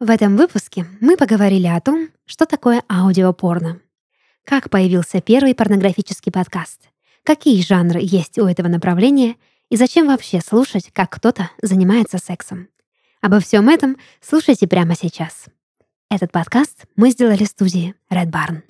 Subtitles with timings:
[0.00, 3.80] В этом выпуске мы поговорили о том, что такое аудиопорно,
[4.44, 6.88] как появился первый порнографический подкаст,
[7.24, 9.34] какие жанры есть у этого направления
[9.70, 12.68] и зачем вообще слушать, как кто-то занимается сексом.
[13.20, 15.46] Обо всем этом слушайте прямо сейчас.
[16.08, 18.62] Этот подкаст мы сделали в студии Red Barn.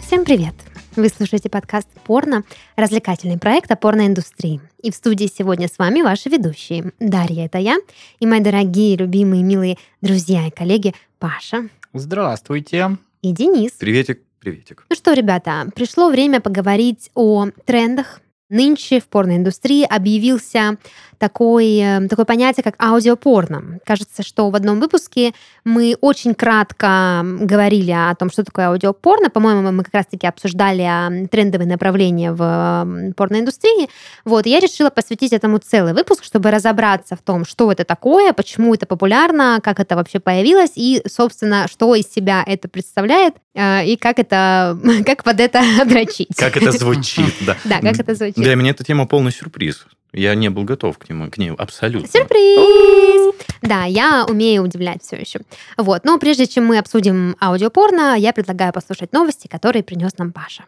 [0.00, 0.67] Всем привет!
[0.98, 2.42] Вы слушаете подкаст «Порно»—
[2.76, 4.60] развлекательный проект о порноиндустрии.
[4.82, 6.92] И в студии сегодня с вами ваши ведущие.
[6.98, 7.76] Дарья— это я,
[8.18, 11.68] и мои дорогие, любимые, милые друзья и коллеги Паша.
[11.94, 12.96] Здравствуйте.
[13.22, 13.70] И Денис.
[13.78, 14.86] Приветик, приветик.
[14.90, 18.20] Ну что, ребята, пришло время поговорить о трендах.
[18.50, 20.78] Нынче в порноиндустрии объявился
[21.18, 23.80] такой, э, такое понятие, как аудиопорно.
[23.84, 25.32] Кажется, что в одном выпуске
[25.64, 29.28] мы очень кратко говорили о том, что такое аудиопорно.
[29.28, 33.90] По-моему, мы как раз-таки обсуждали трендовые направления в порноиндустрии.
[34.24, 38.74] Вот, я решила посвятить этому целый выпуск, чтобы разобраться в том, что это такое, почему
[38.74, 44.18] это популярно, как это вообще появилось, и, собственно, что из себя это представляет, и как
[44.18, 46.34] это, как под это дрочить.
[46.36, 47.56] Как это звучит, да.
[47.64, 48.36] Да, как это звучит.
[48.36, 49.86] Для меня эта тема полный сюрприз.
[50.12, 52.08] Я не был готов к нему, к ней абсолютно.
[52.08, 53.34] Сюрприз!
[53.60, 55.40] Да, я умею удивлять все еще.
[55.76, 60.64] Вот, но прежде чем мы обсудим аудиопорно, я предлагаю послушать новости, которые принес нам Паша.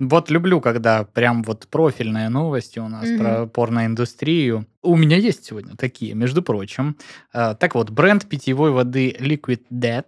[0.00, 3.18] Вот люблю, когда прям вот профильные новости у нас mm-hmm.
[3.18, 4.66] про порноиндустрию.
[4.82, 6.96] У меня есть сегодня такие, между прочим.
[7.34, 10.06] Uh, так вот, бренд питьевой воды Liquid Dead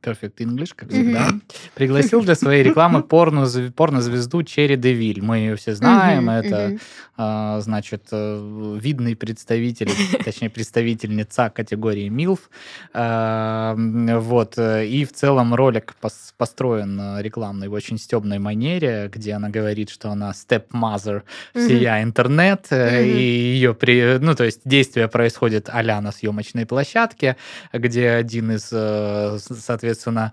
[0.00, 1.42] Perfect English, как всегда, mm-hmm.
[1.74, 5.20] пригласил для своей рекламы порно, порнозвезду Черри Девиль.
[5.20, 6.40] Мы ее все знаем, mm-hmm.
[6.40, 6.80] это, mm-hmm.
[7.16, 9.90] А, значит, э, видный представитель,
[10.24, 12.48] точнее, представительница категории МИЛФ.
[12.94, 19.50] А, вот, и в целом ролик пос- построен рекламной в очень стебной манере, где она
[19.50, 21.22] говорит, что она stepmother
[21.54, 22.02] всея mm-hmm.
[22.02, 23.04] интернет, mm-hmm.
[23.04, 27.36] и ее, при, ну, то есть действие происходит а на съемочной площадке,
[27.72, 29.38] где один из э,
[29.72, 30.32] соответственно,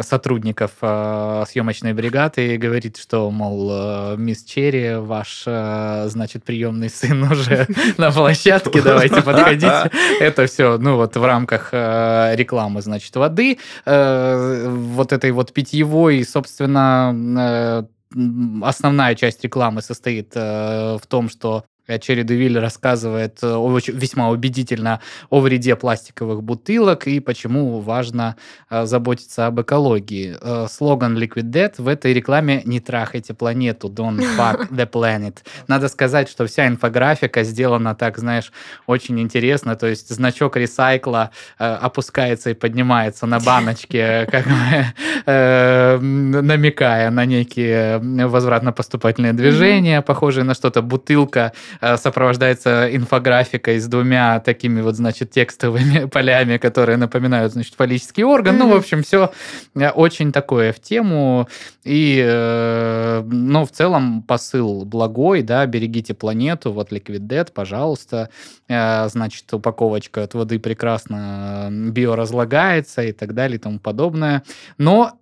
[0.00, 6.90] сотрудников э, съемочной бригады и говорит, что, мол, э, мисс Черри, ваш, э, значит, приемный
[6.90, 9.90] сын уже на площадке, давайте подходите.
[10.20, 17.86] Это все, ну, вот в рамках рекламы, значит, воды, вот этой вот питьевой, собственно,
[18.62, 21.64] основная часть рекламы состоит э, в том, что
[21.98, 28.36] Черри Девиль рассказывает э, очень, весьма убедительно о вреде пластиковых бутылок и почему важно
[28.70, 30.36] э, заботиться об экологии.
[30.40, 35.38] Э, слоган Liquid Death в этой рекламе «Не трахайте планету, don't fuck the planet».
[35.68, 38.52] Надо сказать, что вся инфографика сделана так, знаешь,
[38.86, 39.76] очень интересно.
[39.76, 44.46] То есть значок ресайкла опускается и поднимается на баночке, как
[45.26, 50.82] намекая на некие возвратно-поступательные движения, похожие на что-то.
[50.82, 58.22] Бутылка Э, сопровождается инфографикой с двумя такими вот, значит, текстовыми полями, которые напоминают, значит, фаллический
[58.22, 58.54] орган.
[58.54, 58.58] Mm-hmm.
[58.58, 59.32] Ну, в общем, все
[59.74, 61.48] э, очень такое в тему.
[61.82, 68.30] И, э, ну, в целом посыл благой, да, берегите планету, вот Liquid Dead, пожалуйста.
[68.68, 74.44] Значит, упаковочка от воды прекрасно биоразлагается и так далее и тому подобное.
[74.78, 75.12] Но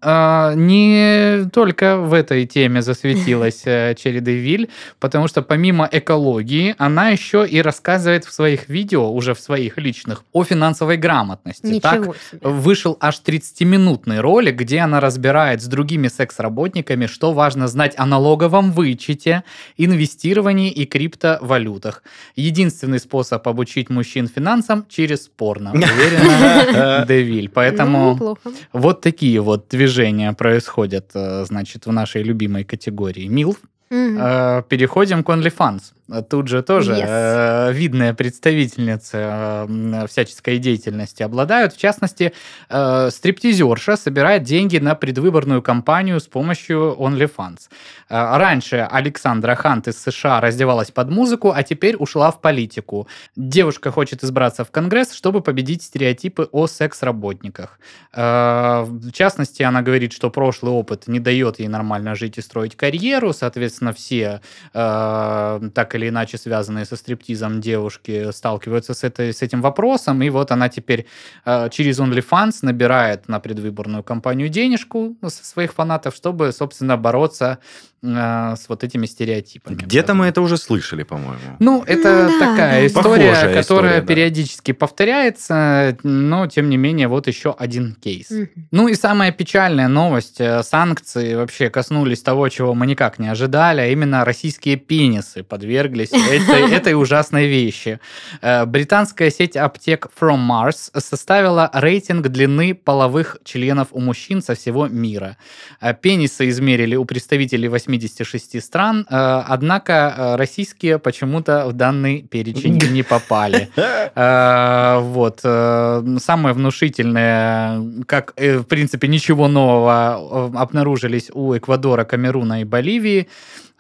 [0.55, 4.71] не только в этой теме засветилась Черри Девиль,
[5.01, 9.79] потому что помимо экологии, психологии, она еще и рассказывает в своих видео, уже в своих
[9.79, 11.67] личных, о финансовой грамотности.
[11.67, 12.41] Ничего так себе.
[12.43, 18.73] вышел аж 30-минутный ролик, где она разбирает с другими секс-работниками, что важно знать о налоговом
[18.73, 19.43] вычете,
[19.79, 22.03] инвестировании и криптовалютах.
[22.37, 25.71] Единственный способ обучить мужчин финансам через порно.
[25.75, 27.49] Уверена, Девиль.
[27.49, 28.37] Поэтому Ну,
[28.73, 33.57] вот такие вот движения происходят, э, значит, в нашей любимой категории МИЛФ.
[33.93, 35.81] Э, переходим к OnlyFans.
[36.29, 37.05] Тут же тоже Yes.
[37.07, 41.73] э, видная представительница э, всяческой деятельности обладают.
[41.73, 42.33] В частности,
[42.69, 47.69] стриптизерша собирает деньги на предвыборную кампанию с помощью OnlyFans.
[48.09, 53.07] Раньше Александра Хант из США раздевалась под музыку, а теперь ушла в политику.
[53.37, 57.79] Девушка хочет избраться в Конгресс, чтобы победить стереотипы о секс-работниках.
[58.13, 63.33] В частности, она говорит, что прошлый опыт не дает ей нормально жить и строить карьеру.
[63.33, 64.41] Соответственно, все
[64.73, 70.31] э, так или иначе связанные со стриптизом девушки сталкиваются с, этой, с этим вопросом, и
[70.31, 71.07] вот она теперь
[71.45, 77.59] э, через OnlyFans набирает на предвыборную кампанию денежку со своих фанатов, чтобы, собственно, бороться
[78.03, 79.75] э, с вот этими стереотипами.
[79.77, 81.57] Где-то мы это уже слышали, по-моему.
[81.59, 82.87] Ну, это да, такая да.
[82.87, 84.07] история, Похожая которая история, да.
[84.07, 88.31] периодически повторяется, но тем не менее вот еще один кейс.
[88.31, 88.49] Мгм.
[88.71, 90.41] Ну и самая печальная новость.
[90.41, 96.11] э, Санкции вообще коснулись того, чего мы никак не ожидали, а именно российские пенисы подверглись
[96.13, 98.01] этой, этой ужасной вещи.
[98.43, 104.89] Э, Британская сеть аптек From Mars составила рейтинг длины половых членов у мужчин со всего
[104.89, 105.37] мира.
[105.81, 112.79] Э, Пенисы измерили у представителей 86 стран, э, однако э, российские почему-то в данный перечень
[112.93, 113.69] не попали.
[114.15, 115.41] Э, Вот.
[115.41, 123.29] Самое внушительное, как, в принципе, ничего нового обнаружились у Эквадора, Камеруна и Боливии,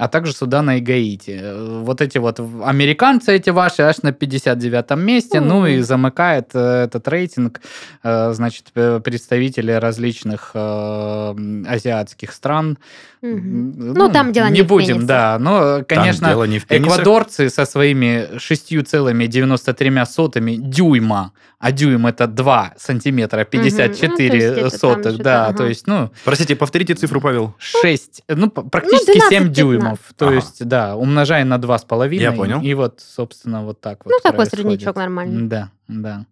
[0.00, 1.38] а также Судана и Гаити.
[1.42, 6.84] Э, Вот эти вот американцы эти ваши аж на 59-м месте, ну и замыкает э,
[6.84, 7.60] этот рейтинг,
[8.02, 12.78] э, значит, представители различных азиатских стран.
[13.22, 13.36] Мгм.
[13.38, 15.06] М, Ну, там дело не не в будем, пенисах.
[15.06, 16.94] да, но, Там конечно, дело не в пенисах.
[16.94, 24.46] Эквадорцы со своими 6,93 сотыми дюйма, а дюйм это 2 сантиметра 54 Ну, то есть
[24.46, 25.58] это там сотых, да, ага.
[25.58, 27.54] то есть, ну, Простите, повторите цифру, Павел.
[27.58, 29.28] 6, ну, практически 12-15.
[29.28, 30.34] 7 дюймов, то Ага.
[30.36, 32.14] есть, да, умножая на 2,5.
[32.14, 32.62] Я понял.
[32.62, 34.66] И вот, собственно, вот так вот Ну, такой происходит.
[34.80, 35.46] среднячок нормальный.
[35.46, 36.24] Да, да.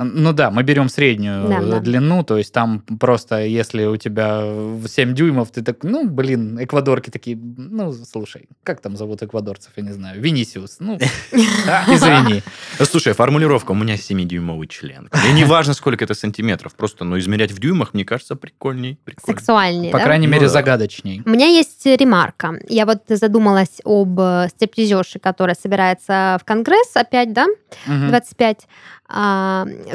[0.00, 1.80] Ну да, мы берем среднюю Да, да.
[1.80, 6.56] длину, то есть там просто, если у тебя в 7 дюймов, ты так, ну, блин,
[6.62, 10.98] эквадорки такие, ну, слушай, как там зовут эквадорцев, я не знаю, Винисиус, ну,
[11.32, 12.42] извини.
[12.80, 15.10] Слушай, формулировка, у меня 7-дюймовый член.
[15.28, 18.98] И не важно, сколько это сантиметров, просто, ну, измерять в дюймах, мне кажется, прикольней.
[19.26, 20.52] Сексуальнее, По крайней Ну мере, да.
[20.52, 21.22] загадочней.
[21.26, 22.54] У меня есть ремарка.
[22.68, 27.46] Я вот задумалась об э, стриптизерше, которая собирается в Конгресс опять, да,
[27.86, 28.08] Мгм.
[28.08, 28.66] 25.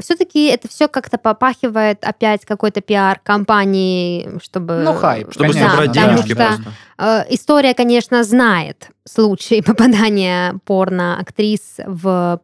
[0.01, 4.75] Все-таки это все как-то попахивает опять какой-то пиар компании, чтобы...
[4.84, 6.63] Ну, хайп, Чтобы Конечно, собрать да, потому денежки что- просто.
[6.98, 12.40] Э, История, конечно, знает случаи попадания порно-актрис в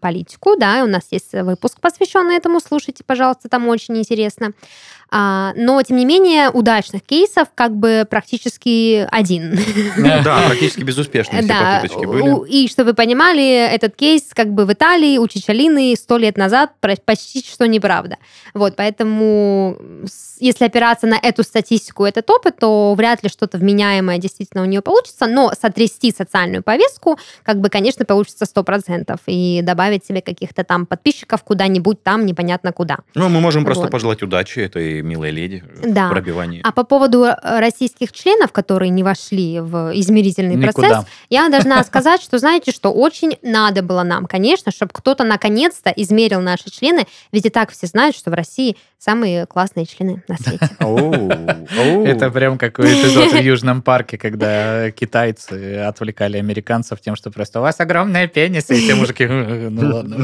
[0.00, 4.52] политику, да, и у нас есть выпуск, посвященный этому, слушайте, пожалуйста, там очень интересно.
[5.10, 9.58] А, но, тем не менее, удачных кейсов как бы практически один.
[10.24, 12.48] Да, практически безуспешные все Да, попыточки у- были.
[12.50, 16.70] и чтобы вы понимали, этот кейс как бы в Италии у Чичалины сто лет назад
[17.04, 18.16] почти что неправда.
[18.54, 19.78] Вот, поэтому
[20.38, 24.80] если опираться на эту статистику, этот опыт, то вряд ли что-то вменяемое действительно у нее
[24.80, 30.86] получится, но сотрясти социальную повестку, как бы, конечно, получится 100%, и добавить себе каких-то там
[30.86, 32.98] подписчиков куда-нибудь там, непонятно куда.
[33.14, 36.08] Ну, мы можем просто пожелать удачи этой милой леди Да.
[36.08, 36.60] в пробивании.
[36.64, 41.04] А по поводу э, российских членов, которые не вошли в измерительный процесс, Никуда.
[41.28, 46.40] Я должна сказать, что знаете, что очень надо было нам, конечно, чтобы кто-то наконец-то измерил
[46.40, 50.68] наши члены, ведь и так все знают, что в России самые классные члены на свете.
[52.06, 57.62] Это прям какой эпизод в Южном парке, когда китайцы отвлекали американцев тем, что просто у
[57.62, 60.16] вас огромная пенис, и те мужики, ну ладно.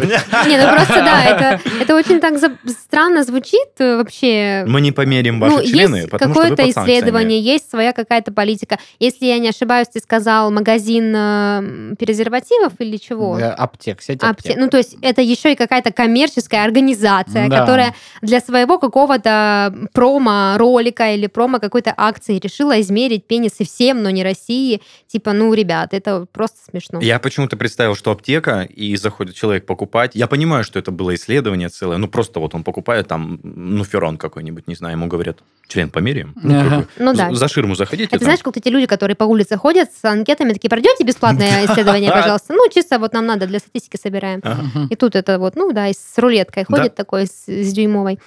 [0.47, 2.35] Не, ну просто да, это, очень так
[2.69, 4.65] странно звучит э, вообще.
[4.67, 7.93] Мы не померим ваши Ну, члены, есть потому что вы какое-то под исследование, есть своя
[7.93, 8.79] какая-то политика.
[8.99, 13.39] Если я не ошибаюсь, ты сказал магазин э, презервативов или чего?
[13.39, 14.57] Э, Аптек, сеть Апте- аптек.
[14.57, 17.61] Ну, то есть это еще и какая-то коммерческая организация, Да.
[17.61, 24.23] которая для своего какого-то промо-ролика или промо какой-то акции решила измерить пенисы всем, но не
[24.23, 24.81] России.
[25.07, 27.01] Типа, ну, ребят, это просто смешно.
[27.01, 30.13] Я почему-то представил, что аптека, и заходит человек покупать.
[30.15, 31.99] Я понимаю, что это было исследование целое.
[31.99, 35.39] Ну, просто вот он покупает там, ну, ферон какой-нибудь, не знаю, ему говорят,
[35.69, 36.33] член померяем.
[36.37, 37.33] Ну, как бы, Ну да.
[37.35, 38.09] за- ширму заходите.
[38.09, 38.25] Это там.
[38.25, 42.11] знаешь, как вот эти люди, которые по улице ходят с анкетами, такие, пройдете бесплатное исследование,
[42.11, 42.53] пожалуйста?
[42.55, 44.41] Ну, чисто вот нам надо, для статистики собираем.
[44.43, 44.63] Ага.
[44.91, 48.19] И тут это вот, ну да, и с рулеткой ходит такой, с, с дюймовой.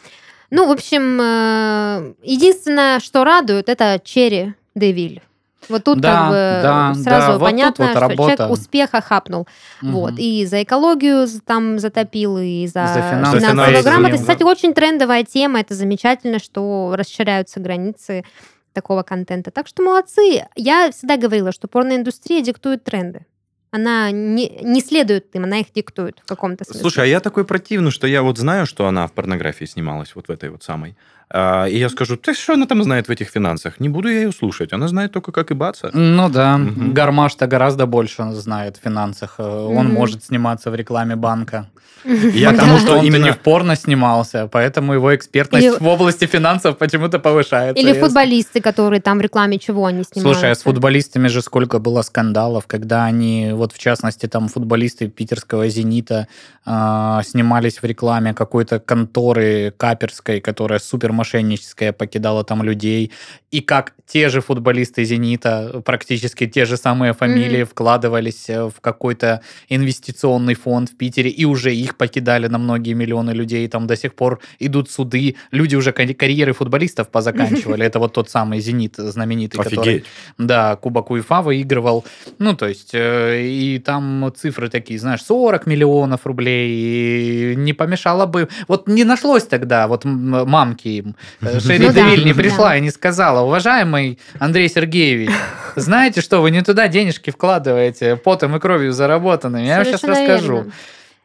[0.51, 5.21] Ну, в общем, э, единственное, что радует, это Черри Девиль.
[5.67, 8.35] Вот тут Да, как бы да, сразу да, вот тут понятно, вот что работа.
[8.37, 9.47] человек успеха хапнул.
[9.81, 10.13] Вот.
[10.13, 10.19] Мгм.
[10.19, 13.83] И за экологию там затопил, и за, За финансовую.
[13.83, 14.17] Да.
[14.17, 15.59] Кстати, очень трендовая тема.
[15.59, 18.23] Это замечательно, что расширяются границы
[18.73, 19.51] такого контента.
[19.51, 20.45] Так что молодцы.
[20.55, 23.25] Я всегда говорила, что порноиндустрия диктует тренды.
[23.71, 26.81] Она не, не следует им, она их диктует в каком-то смысле.
[26.81, 30.27] Слушай, а я такой противный, что я вот знаю, что она в порнографии снималась, вот
[30.27, 30.97] в этой вот самой.
[31.31, 33.79] А, и я скажу, ты что она там знает в этих финансах?
[33.79, 34.73] Не буду я ее слушать.
[34.73, 35.89] Она знает только, как и баться.
[35.93, 36.93] Ну да, Мгм.
[36.93, 39.35] Гармаш-то гораздо больше знает в финансах.
[39.37, 39.93] Э, Он Мгм.
[39.95, 41.67] может сниматься в рекламе банка.
[42.05, 43.25] Я Потому тому, что он именно...
[43.25, 47.81] не в порно снимался, поэтому его экспертность Или- в области финансов почему-то повышается.
[47.83, 50.37] Или футболисты, которые там в рекламе чего они снимают.
[50.37, 55.09] Слушай, а с футболистами же сколько было скандалов, когда они вот в частности там футболисты
[55.09, 56.27] питерского «Зенита»
[56.65, 63.11] э, снимались в рекламе какой-то конторы каперской, которая супер мошенническая, покидала там людей,
[63.51, 67.65] и как те же футболисты «Зенита», практически те же самые фамилии mm-hmm.
[67.65, 73.31] вкладывались э, в какой-то инвестиционный фонд в Питере, и уже их покидали на многие миллионы
[73.31, 78.29] людей, там до сих пор идут суды, люди уже карьеры футболистов позаканчивали, это вот тот
[78.29, 80.03] самый «Зенит» знаменитый, который,
[80.37, 82.05] да, Кубок УЕФА выигрывал,
[82.39, 88.25] ну, то есть, э, и там цифры такие, знаешь, 40 миллионов рублей, и не помешало
[88.25, 91.08] бы, вот не нашлось тогда, вот мамки им,
[91.41, 95.31] Шерри ну, Девиль не пришла и не сказала, уважаемый Андрей Сергеевич,
[95.75, 100.65] знаете что, вы не туда денежки вкладываете, потом и кровью заработанными, я вам сейчас расскажу.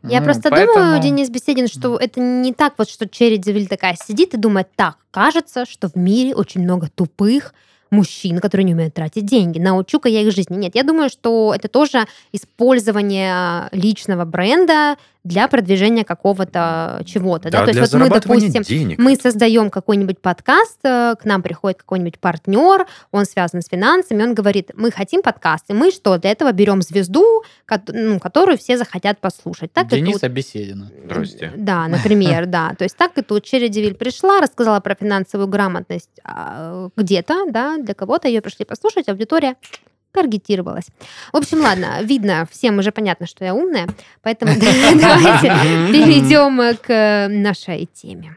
[0.03, 0.75] Я ну, просто поэтому...
[0.75, 4.69] думаю, Денис Беседин, что это не так вот, что Черри Девиль такая сидит и думает,
[4.77, 7.55] так, кажется, что в мире очень много тупых,
[7.91, 9.59] мужчин, которые не умеют тратить деньги.
[9.59, 10.57] Научу-ка я их жизни.
[10.57, 17.51] Нет, я думаю, что это тоже использование личного бренда для продвижения какого-то чего-то.
[17.51, 17.73] Да, да?
[17.73, 18.99] То есть вот мы, допустим, денег.
[18.99, 24.35] мы создаем какой-нибудь подкаст, э, к нам приходит какой-нибудь партнер, он связан с финансами, он
[24.35, 27.43] говорит, мы хотим подкаст, и мы что, для этого берем звезду,
[27.89, 29.73] ну, которую все захотят послушать.
[29.73, 30.33] Так Дениса тут...
[30.33, 30.91] Беседина.
[31.05, 31.53] Здрасте.
[31.57, 32.75] Да, например, да.
[32.77, 37.95] То есть так и тут Чередивиль пришла, рассказала про финансовую грамотность а, где-то, да, для
[37.95, 39.57] кого-то ее пришли послушать, аудитория
[40.15, 40.87] таргетировалась.
[41.33, 43.89] В общем, ладно, видно, всем уже понятно, что я умная,
[44.23, 45.49] поэтому давайте
[45.93, 48.37] перейдем к нашей теме.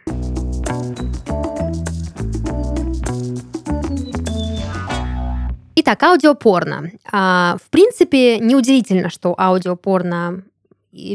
[5.79, 6.91] Итак, аудиопорно.
[7.11, 10.43] А, в принципе, неудивительно, что аудиопорно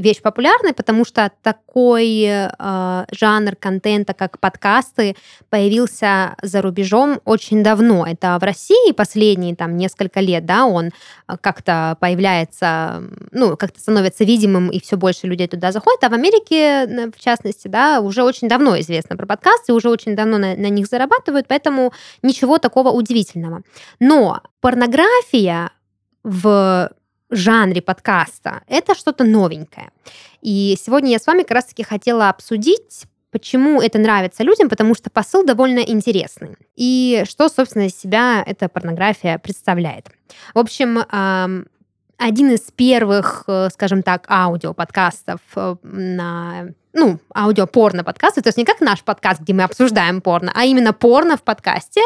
[0.01, 5.17] вещь популярная, потому что такой э, жанр контента, как подкасты,
[5.51, 8.07] появился за рубежом очень давно.
[8.07, 14.25] Это в России последние там несколько лет, да, он э, как-то появляется, ну, как-то становится
[14.25, 16.05] видимым, и все больше людей туда заходит.
[16.05, 20.39] А в Америке, в частности, да, уже очень давно известно про подкасты, уже очень давно
[20.39, 23.63] на, на них зарабатывают, поэтому ничего такого удивительного.
[23.99, 25.71] Но порнография
[26.23, 26.91] в
[27.37, 28.63] жанре подкаста.
[28.67, 29.91] Это что-то новенькое.
[30.41, 35.11] И сегодня я с вами как раз-таки хотела обсудить, почему это нравится людям, потому что
[35.11, 36.57] посыл довольно интересный.
[36.77, 40.09] И что, собственно, из себя эта порнография представляет.
[40.55, 40.99] В общем,
[42.23, 48.67] один из первых, э, скажем так, аудиоподкастов э, на ну, аудиопорно подкасты, то есть не
[48.67, 52.03] как наш подкаст, где мы обсуждаем порно, а именно порно в подкасте,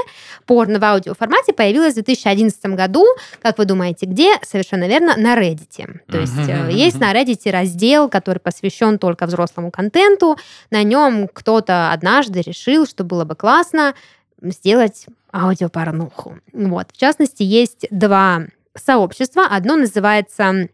[0.47, 3.05] порно в аудиоформате появилось в 2011 году,
[3.43, 4.35] как вы думаете, где?
[4.43, 6.03] Совершенно верно, на Reddit.
[6.07, 10.37] То есть uh-huh, есть на Reddit раздел, который посвящен только взрослому контенту,
[10.71, 13.95] на нем кто-то однажды решил, что было бы классно
[14.41, 16.39] сделать аудиопорнуху.
[16.53, 16.89] Вот.
[16.93, 18.43] В частности, есть два
[18.79, 19.47] сообщества.
[19.49, 20.69] Одно называется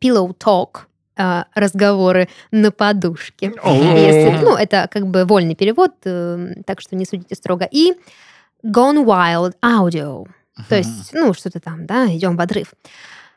[0.00, 0.80] Pillow Talk,
[1.16, 3.52] э, разговоры на подушке.
[3.64, 7.68] Если, ну, это как бы вольный перевод, э, так что не судите строго.
[7.70, 7.94] И
[8.64, 10.26] Gone Wild Audio.
[10.68, 12.72] То есть, ну, что-то там, да, идем в отрыв.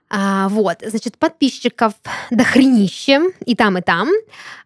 [0.10, 1.94] А, вот, значит, подписчиков
[2.32, 4.10] до хренища и там, и там.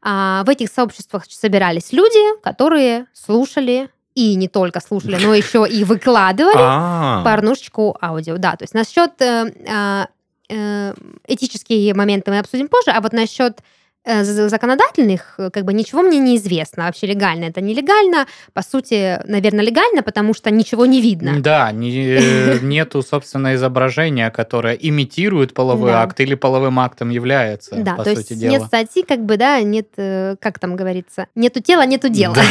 [0.02, 5.84] А, в этих сообществах собирались люди, которые слушали и не только слушали, но еще и
[5.84, 7.24] выкладывали а.
[7.24, 8.38] порнушечку аудио.
[8.38, 10.08] Да, то есть насчет э, а,
[10.50, 10.94] э,
[11.28, 13.60] этические моменты мы обсудим позже, а вот насчет
[14.06, 16.84] законодательных, э, как бы ничего мне не известно.
[16.84, 18.28] Вообще легально это нелегально.
[18.54, 21.40] По сути, наверное, легально, потому что ничего не видно.
[21.40, 26.04] Да, не, э, нету, собственно, изображения, которое имитирует половой да.
[26.04, 28.52] акт или половым актом является, да, по то сути есть дела.
[28.52, 32.36] нет статьи, как бы, да, нет, как там говорится, нету тела, нету дела.
[32.36, 32.44] Да.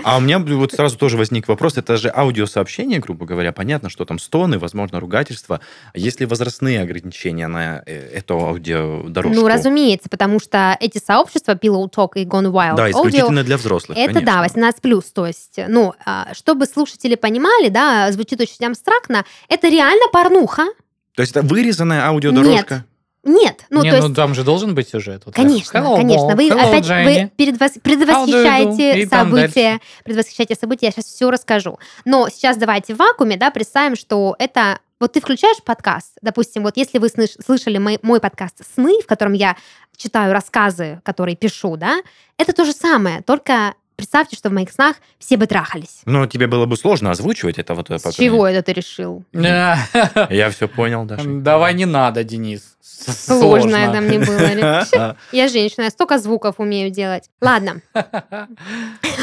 [0.04, 4.04] А у меня вот сразу тоже возник вопрос, это же аудиосообщение, грубо говоря, понятно, что
[4.04, 5.60] там стоны, возможно, ругательства.
[5.94, 9.40] Есть ли возрастные ограничения на эту аудиодорожку?
[9.40, 13.56] Ну, разумеется, потому что эти сообщества Pillow Talk и Gone Wild Да, исключительно Audio, для
[13.56, 14.34] взрослых, Это, конечно.
[14.34, 15.04] да, 18 плюс.
[15.06, 20.66] То есть, ну, а, чтобы слушатели понимали, да, звучит очень абстрактно, это реально порнуха.
[21.14, 22.74] То есть это вырезанная аудиодорожка?
[22.74, 22.84] Нет.
[23.22, 24.16] Нет, ну Не, то ну есть...
[24.16, 25.22] там же должен быть сюжет.
[25.26, 26.34] Вот конечно, hello, конечно.
[26.34, 27.04] Вы hello, опять Jenny.
[27.04, 27.72] вы предвос...
[27.82, 30.86] предвосхищаете события, предвосхищаете события.
[30.86, 31.78] Я сейчас все расскажу.
[32.06, 36.76] Но сейчас давайте в вакууме, да, представим, что это вот ты включаешь подкаст, допустим, вот
[36.76, 39.56] если вы слышали мой, мой подкаст «Сны», в котором я
[39.96, 42.02] читаю рассказы, которые пишу, да,
[42.36, 46.00] это то же самое, только представьте, что в моих снах все бы трахались.
[46.06, 47.90] Ну, тебе было бы сложно озвучивать это вот.
[47.90, 49.24] С чего это ты решил?
[49.32, 51.24] Я все понял, Даша.
[51.26, 52.76] Давай не надо, Денис.
[52.82, 55.16] Сложно это мне было.
[55.32, 57.30] Я женщина, я столько звуков умею делать.
[57.40, 57.80] Ладно.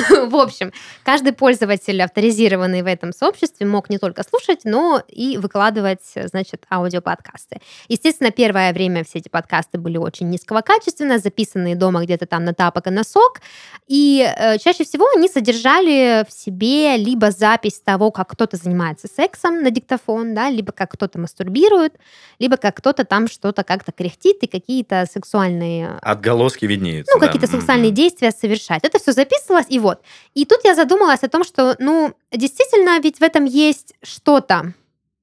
[0.28, 0.72] В общем,
[1.04, 7.60] каждый пользователь, авторизированный в этом сообществе, мог не только слушать, но и выкладывать, значит, аудиоподкасты.
[7.88, 12.54] Естественно, первое время все эти подкасты были очень низкого качества, записанные дома где-то там на
[12.54, 13.42] тапок и носок,
[13.88, 19.64] и э, чаще всего они содержали в себе либо запись того, как кто-то занимается сексом
[19.64, 21.98] на диктофон, да, либо как кто-то мастурбирует,
[22.38, 26.00] либо как кто-то там что-то как-то кряхтит и какие-то сексуальные...
[26.02, 27.14] Отголоски виднеются.
[27.14, 28.84] Ну, какие-то сексуальные действия совершать.
[28.84, 30.02] Это все записывалось, и вот.
[30.34, 34.74] И тут я задумалась о том, что, ну, действительно, ведь в этом есть что-то.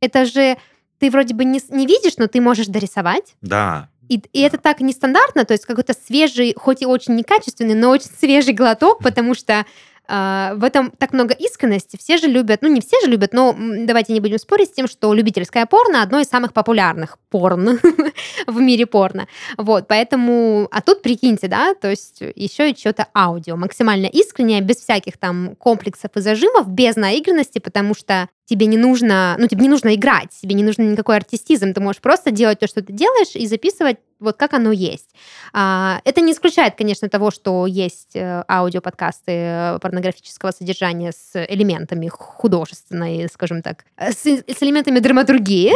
[0.00, 0.56] Это же
[0.98, 3.34] ты вроде бы не, не видишь, но ты можешь дорисовать.
[3.42, 3.90] Да.
[4.08, 8.10] И, и это так нестандартно, то есть какой-то свежий, хоть и очень некачественный, но очень
[8.18, 9.64] свежий глоток, потому что
[10.06, 11.96] а, в этом так много искренности.
[11.96, 14.86] Все же любят, ну не все же любят, но давайте не будем спорить с тем,
[14.86, 17.80] что любительское порно одно из самых популярных порн
[18.46, 19.28] в мире порно.
[19.56, 24.76] Вот, поэтому, а тут прикиньте, да, то есть еще и что-то аудио, максимально искреннее, без
[24.76, 29.68] всяких там комплексов и зажимов, без наигранности, потому что тебе не нужно, ну, тебе не
[29.68, 33.34] нужно играть, тебе не нужен никакой артистизм, ты можешь просто делать то, что ты делаешь,
[33.34, 35.10] и записывать вот как оно есть.
[35.52, 43.28] А, это не исключает, конечно, того, что есть э, аудиоподкасты порнографического содержания с элементами художественной,
[43.28, 45.72] скажем так, э, с, с элементами драматургии,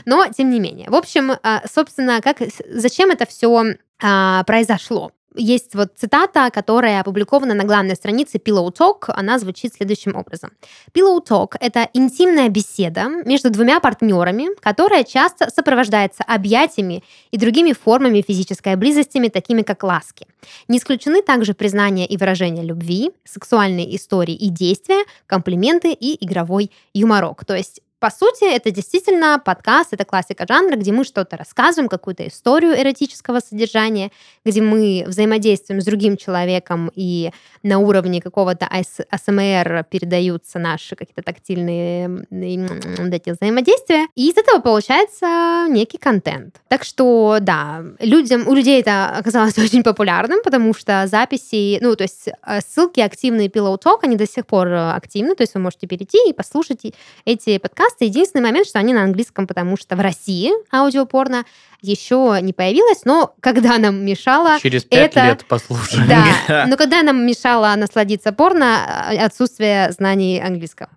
[0.04, 0.90] но тем не менее.
[0.90, 5.12] В общем, а, собственно, как, зачем это все а, произошло?
[5.36, 9.04] Есть вот цитата, которая опубликована на главной странице Pillow Talk.
[9.08, 10.50] Она звучит следующим образом.
[10.94, 18.22] Pillow Talk— это интимная беседа между двумя партнерами, которая часто сопровождается объятиями и другими формами
[18.26, 20.26] физической близости, такими как ласки.
[20.68, 27.44] Не исключены также признания и выражения любви, сексуальные истории и действия, комплименты и игровой юморок.
[27.44, 32.28] То есть по сути, это действительно подкаст, это классика жанра, где мы что-то рассказываем, какую-то
[32.28, 34.10] историю эротического содержания,
[34.44, 37.30] где мы взаимодействуем с другим человеком, и
[37.62, 44.06] на уровне какого-то АСМР передаются наши какие-то тактильные вот эти взаимодействия.
[44.14, 46.60] И из этого получается некий контент.
[46.68, 52.04] Так что, да, людям, у людей это оказалось очень популярным, потому что записи, ну, то
[52.04, 55.86] есть э, ссылки активные Pillow Talk, они до сих пор активны, то есть вы можете
[55.86, 56.92] перейти и послушать
[57.24, 58.04] эти подкасты, подкасты.
[58.06, 61.44] Единственный момент, что они на английском, потому что в России аудиопорно
[61.82, 64.58] еще не появилось, но когда нам мешало...
[64.60, 65.26] Через пять это...
[65.26, 66.08] лет послушаем.
[66.08, 70.88] Да, но когда нам мешало насладиться порно, а, отсутствие знаний английского.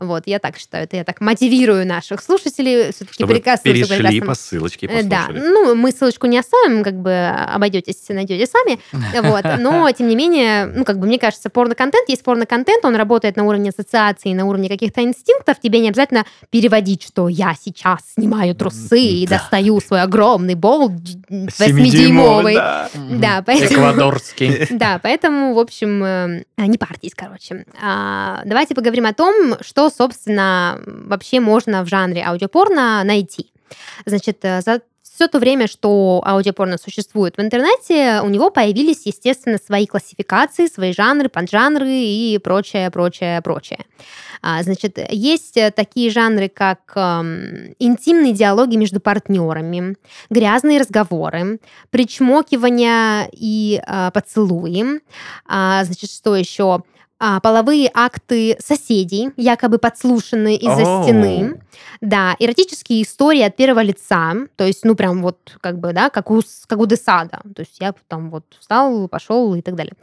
[0.00, 4.88] Вот, я так считаю, это я так мотивирую наших слушателей все-таки прикоснуться перешли по ссылочке
[4.88, 5.08] послушали.
[5.08, 8.78] Да, ну, мы ссылочку не оставим, как бы обойдетесь, найдете сами,
[9.26, 13.36] вот, но, тем не менее, ну, как бы, мне кажется, порно-контент есть порно-контент, он работает
[13.36, 18.54] на уровне ассоциации, на уровне каких-то инстинктов, тебе не обязательно переводить, что я сейчас снимаю
[18.54, 20.25] трусы и достаю свой огромный
[20.56, 20.92] болт
[21.30, 22.54] 8-дюймовый.
[22.54, 23.70] Да, да поэтому...
[23.70, 24.66] Эквадорский.
[24.76, 27.64] Да, поэтому, в общем, э, не парьтесь, короче.
[27.80, 33.52] А, давайте поговорим о том, что, собственно, вообще можно в жанре аудиопорно найти.
[34.04, 34.80] Значит, э, за
[35.16, 40.92] все то время, что аудиопорно существует в интернете, у него появились, естественно, свои классификации, свои
[40.92, 43.78] жанры, поджанры и прочее, прочее, прочее.
[44.42, 47.00] А, значит, есть такие жанры, как э,
[47.78, 49.96] интимные диалоги между партнерами,
[50.28, 55.00] грязные разговоры, причмокивания и э, поцелуи.
[55.46, 56.82] А, значит, что еще?
[57.18, 61.02] А, половые акты соседей, якобы подслушанные из-за oh.
[61.02, 61.60] стены.
[62.02, 66.30] Да, эротические истории от первого лица, то есть, ну, прям вот, как бы, да, как
[66.30, 67.40] у, как у Десада.
[67.54, 69.94] То есть я там вот встал, пошел и так далее.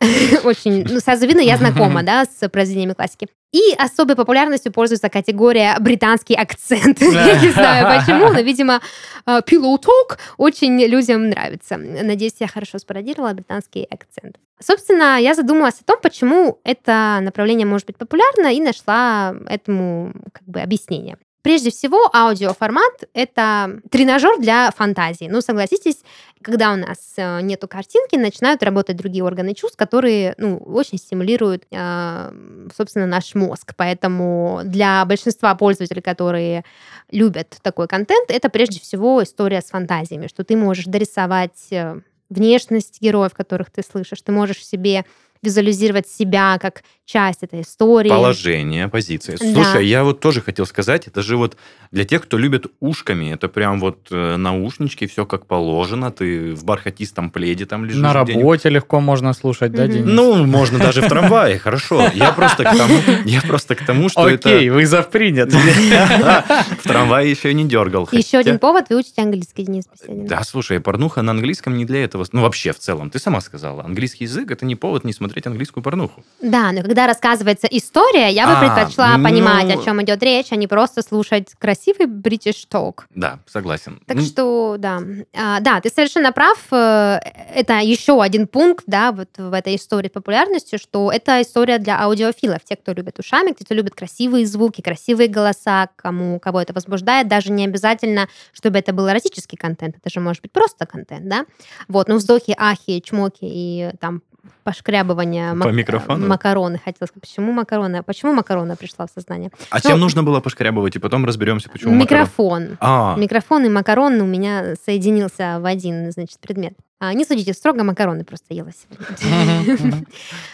[0.44, 3.28] Очень, ну, сразу видно, я знакома, да, с произведениями классики.
[3.52, 7.00] И особой популярностью пользуется категория британский акцент.
[7.02, 8.80] Я не знаю почему, но, видимо,
[9.26, 11.76] э, Pillow Talk очень людям нравится.
[11.76, 14.36] Надеюсь, я хорошо спародировала британский акцент.
[14.62, 20.46] Собственно, я задумалась о том, почему это направление может быть популярно, и нашла этому как
[20.46, 21.16] бы объяснение.
[21.42, 25.26] Прежде всего, аудиоформат— это тренажер для фантазии.
[25.30, 26.02] Ну, согласитесь,
[26.42, 31.64] когда у нас э, нету картинки, начинают работать другие органы чувств, которые ну, очень стимулируют,
[31.70, 32.32] э,
[32.76, 33.72] собственно, наш мозг.
[33.78, 36.62] Поэтому для большинства пользователей, которые
[37.10, 43.00] любят такой контент, это прежде всего история с фантазиями, что ты можешь дорисовать э, внешность
[43.00, 45.04] героев, которых ты слышишь, ты можешь себе
[45.42, 48.08] визуализировать себя как часть этой истории.
[48.08, 49.36] Положение, позиция.
[49.38, 49.52] Да.
[49.52, 51.56] Слушай, я вот тоже хотел сказать, это же вот
[51.90, 56.64] для тех, кто любит ушками, это прям вот э, наушнички, все как положено, ты в
[56.64, 58.00] бархатистом пледе там лежишь.
[58.00, 59.88] На работе легко можно слушать, да.
[59.88, 60.04] Денис?
[60.06, 62.10] Ну, можно даже в трамвае, хорошо.
[62.14, 62.94] Я просто к тому,
[63.24, 64.74] я просто к тому, что Окей, это...
[64.74, 65.52] вызов принят.
[65.52, 68.08] В трамвае еще и не дергал.
[68.12, 69.84] Еще один повод выучить английский, Денис.
[70.06, 72.24] Да, слушай, порнуха на английском не для этого.
[72.32, 75.82] Ну, вообще, в целом, ты сама сказала, английский язык это не повод не смотреть английскую
[75.82, 76.22] порнуху.
[76.40, 80.48] Да, но когда рассказывается история, я бы А, предпочла ну- понимать, о чем идет речь,
[80.50, 83.06] а не просто слушать красивый бритиш ток.
[83.14, 84.00] Да, согласен.
[84.06, 85.00] Так Ну, что, да.
[85.34, 86.58] А, да, ты совершенно прав.
[86.72, 87.18] Э,
[87.54, 92.00] Это еще один пункт, да, вот в этой истории с популярностью, что это история для
[92.00, 96.72] аудиофилов, те, кто любит ушами, те, кто любит красивые звуки, красивые голоса, кому, кого это
[96.72, 97.28] возбуждает.
[97.28, 101.44] Даже не обязательно, чтобы это был эротический контент, это же может быть просто контент, да.
[101.88, 104.22] Вот, ну, вздохи, ахи, чмоки и там
[104.64, 106.26] пошкрябывание По микрофону?
[106.26, 106.78] макароны.
[106.84, 108.02] Хотела сказать, почему макароны?
[108.02, 109.50] Почему макароны пришла в сознание?
[109.70, 112.20] А ну- чем нужно было пошкрябывать, и потом разберемся, почему макарон.
[112.22, 112.76] Микрофон.
[112.80, 116.74] А, Микрофон и макарон у меня соединился в один, значит, предмет.
[117.02, 120.04] А, не судите строго, макароны просто ела сегодня.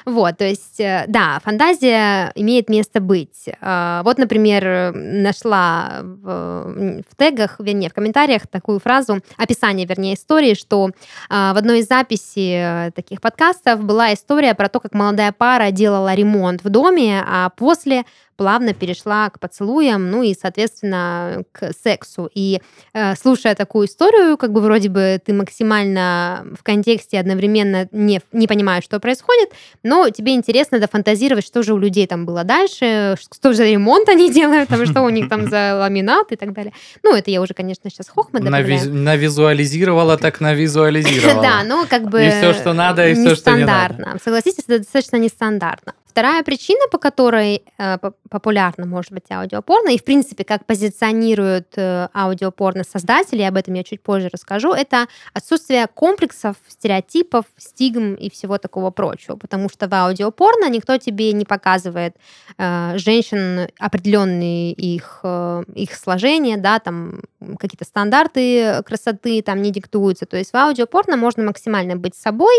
[0.05, 3.49] Вот, то есть, э, да, фантазия имеет место быть.
[3.61, 10.55] А, Вот, например, нашла в, в тегах, вернее, в комментариях такую фразу, описание, вернее, истории,
[10.55, 10.91] что
[11.29, 15.73] а, в одной из записей э, таких подкастов была история про то, как молодая пара
[15.73, 18.05] делала ремонт в доме, а после
[18.37, 22.31] плавно перешла к поцелуям, ну и, соответственно, к сексу.
[22.35, 22.61] И
[22.93, 28.47] э, слушая такую историю, как бы вроде бы ты максимально в контексте одновременно не, не
[28.47, 29.51] понимаешь, что происходит,
[29.83, 34.09] но тебе интересно дофантазировать, что же у людей там было дальше, что же за ремонт
[34.09, 36.73] они делают, там, что у них там за ламинат и так далее.
[37.03, 38.67] Ну, это я уже, конечно, сейчас хохмы добавляю.
[38.67, 41.43] Навиз- Навизуализировала, так навизуализировала.
[41.43, 42.25] Да, ну как бы...
[42.27, 44.19] И всё, что надо, и всё, что не надо.
[44.23, 45.95] Согласитесь, это достаточно нестандартно.
[46.17, 51.75] Вторая причина, по которой э, по- популярно может быть аудиопорно, и в принципе, как позиционируют
[51.77, 58.31] э, аудиопорно создатели, об этом я чуть позже расскажу, это отсутствие комплексов, стереотипов, стигм и
[58.31, 59.37] всего такого прочего.
[59.37, 62.17] Потому что в аудиопорно никто тебе не показывает
[62.57, 67.21] э, женщин определенные их, э, их сложения, да, там
[67.59, 70.25] какие-то стандарты красоты там не диктуются.
[70.25, 72.57] То есть в аудиопорно можно максимально быть собой,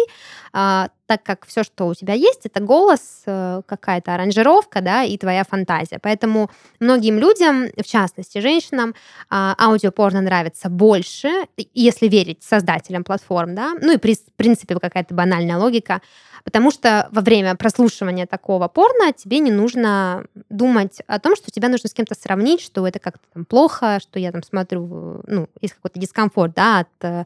[0.53, 5.17] а, так как все, что у тебя есть, это голос, э, какая-то аранжировка, да, и
[5.17, 5.99] твоя фантазия.
[6.01, 8.93] Поэтому многим людям, в частности женщинам,
[9.29, 11.29] а, аудиопорно нравится больше,
[11.73, 16.01] если верить создателям платформ, да, ну и в принципе какая-то банальная логика,
[16.43, 21.69] потому что во время прослушивания такого порно тебе не нужно думать о том, что тебя
[21.69, 25.73] нужно с кем-то сравнить, что это как-то там плохо, что я там смотрю, ну, есть
[25.75, 27.23] какой-то дискомфорт, да, от э,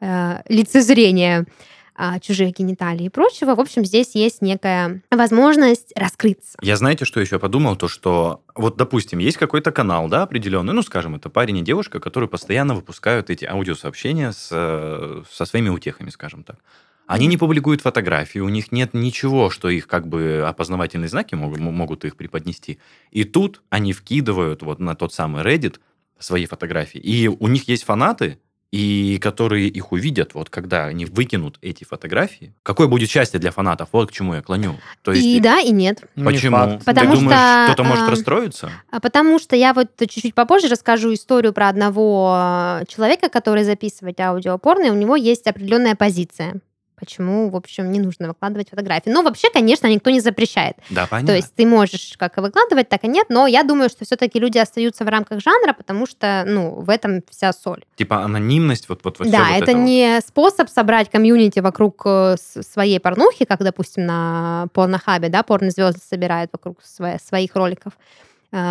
[0.00, 1.46] э, лицезрения
[2.20, 3.54] чужих гениталий и прочего.
[3.54, 6.58] В общем, здесь есть некая возможность раскрыться.
[6.60, 7.76] Я знаете, что еще подумал?
[7.76, 12.00] То, что вот, допустим, есть какой-то канал, да, определенный, ну, скажем, это парень и девушка,
[12.00, 16.56] которые постоянно выпускают эти аудиосообщения с, э, со своими утехами, скажем так.
[17.06, 21.58] Они не публикуют фотографии, у них нет ничего, что их как бы опознавательные знаки могут,
[21.60, 22.78] могут их преподнести.
[23.10, 25.80] И тут они вкидывают вот на тот самый Reddit
[26.18, 26.98] свои фотографии.
[26.98, 28.38] И у них есть фанаты,
[28.74, 32.52] и которые их увидят, вот когда они выкинут эти фотографии.
[32.64, 33.90] Какое будет счастье для фанатов?
[33.92, 34.74] Вот к чему я клоню.
[35.02, 36.02] То есть и да, и нет.
[36.16, 36.56] Не Почему?
[36.56, 36.84] факт.
[36.84, 38.70] Потому Ты думаешь, что, кто-то может а, расстроиться?
[38.90, 44.18] А Потому что я вот чуть-чуть попозже расскажу историю про одного э, человека, который записывает
[44.18, 46.56] аудиопорно, и у него есть определенная позиция.
[46.96, 49.10] Почему, в общем, не нужно выкладывать фотографии.
[49.10, 50.76] Но вообще, конечно, никто не запрещает.
[50.90, 51.28] Да, понятно.
[51.28, 54.38] То есть ты можешь как и выкладывать, так и нет, но я думаю, что все-таки
[54.38, 57.84] люди остаются в рамках жанра, потому что, ну, в этом вся соль.
[57.96, 59.84] Типа анонимность, вот, вот, вот да, вот это, вот.
[59.84, 66.50] не способ собрать комьюнити вокруг э, своей порнухи, как, допустим, на порнохабе, да, порнозвезды собирают
[66.52, 67.94] вокруг свои- своих роликов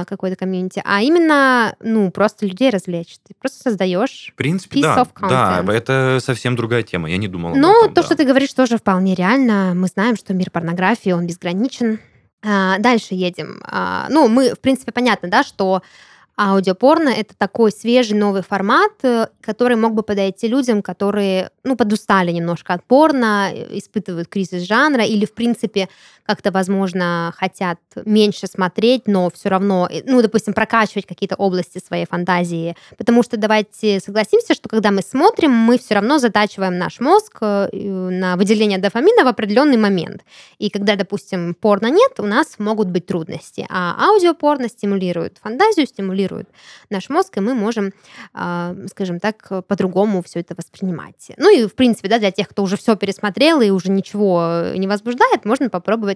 [0.07, 3.17] какой-то комьюнити, а именно, ну, просто людей развлечь.
[3.27, 5.61] Ты просто создаешь В принципе, piece да.
[5.61, 7.09] Да, это совсем другая тема.
[7.09, 8.03] Я не думал об Ну, этом, то, да.
[8.03, 9.73] что ты говоришь, тоже вполне реально.
[9.75, 11.99] Мы знаем, что мир порнографии, он безграничен.
[12.45, 13.61] А, дальше едем.
[13.65, 15.81] А, ну, мы, в принципе, понятно, да, что
[16.37, 22.31] аудиопорно— это такой свежий новый формат, э, который мог бы подойти людям, которые, ну, подустали
[22.31, 25.89] немножко от порно, э, испытывают кризис жанра или, в принципе,
[26.25, 32.05] как-то, возможно, хотят меньше смотреть, но все равно, э, ну, допустим, прокачивать какие-то области своей
[32.05, 32.75] фантазии.
[32.97, 37.69] Потому что давайте согласимся, что когда мы смотрим, мы все равно затачиваем наш мозг э,
[37.71, 40.23] и на выделение дофамина в определенный момент.
[40.57, 43.65] И когда, допустим, порно нет, у нас могут быть трудности.
[43.69, 46.49] А аудиопорно стимулирует фантазию, стимулирует стимулирует
[46.89, 47.93] наш мозг, и мы можем,
[48.33, 51.31] а, скажем так, по-другому все это воспринимать.
[51.37, 54.87] Ну и, в принципе, да, для тех, кто уже все пересмотрел и уже ничего не
[54.87, 56.12] возбуждает, можно попробовать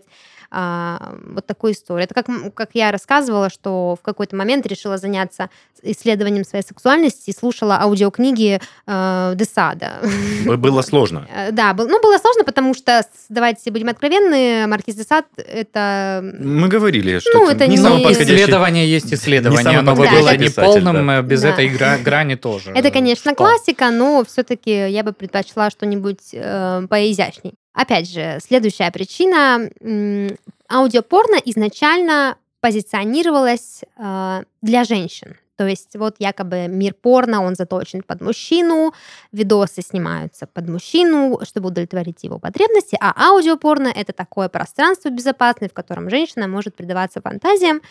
[0.50, 2.06] а, вот такую историю.
[2.06, 5.50] Это как, как я рассказывала, что в какой-то момент решила заняться
[5.84, 10.02] исследованием своей сексуальности и слушала аудиокниги э, Десада.
[10.46, 11.28] Было сложно.
[11.38, 16.22] Э, да, был, ну, было сложно, потому что, давайте будем откровенны, Маркиз Десад это...
[16.24, 20.50] Мы говорили, что ну, это не, не исследование есть исследование, не оно бы было не
[20.50, 21.22] полным да.
[21.22, 21.50] без да.
[21.50, 22.72] этой гра- грани тоже.
[22.72, 27.54] Это, конечно, классика, но все-таки я бы предпочла что-нибудь э, поизящней.
[27.78, 29.70] Опять же, следующая причина.
[30.68, 35.36] Аудиопорно изначально позиционировалось э, для женщин.
[35.58, 38.94] То есть вот якобы мир порно, он заточен под мужчину,
[39.32, 45.74] видосы снимаются под мужчину, чтобы удовлетворить его потребности, а аудиопорно— это такое пространство безопасное, в
[45.74, 47.82] котором женщина может предаваться фантазиям.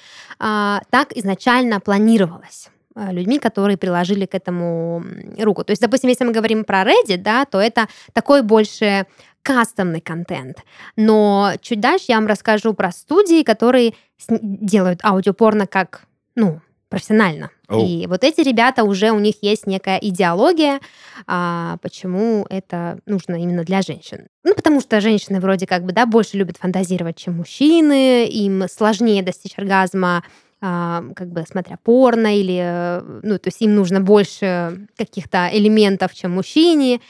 [0.41, 5.05] А, так изначально планировалось а, людьми, которые приложили к этому
[5.39, 5.63] руку.
[5.63, 9.07] То есть, допустим, если мы говорим про Reddit, да, то это такой больше
[9.47, 10.65] кастомный контент.
[10.97, 13.95] Но чуть дальше я вам расскажу про студии, которые
[14.29, 16.03] делают аудиопорно как,
[16.35, 17.51] ну, профессионально.
[17.69, 17.81] Oh.
[17.81, 20.81] И вот эти ребята уже у них есть некая идеология,
[21.29, 24.27] а, почему это нужно именно для женщин.
[24.43, 29.23] Ну, потому что женщины вроде как бы, да, больше любят фантазировать, чем мужчины, им сложнее
[29.23, 30.25] достичь оргазма,
[30.61, 36.33] а, как бы смотря порно или, ну, то есть им нужно больше каких-то элементов, чем
[36.33, 37.01] мужчине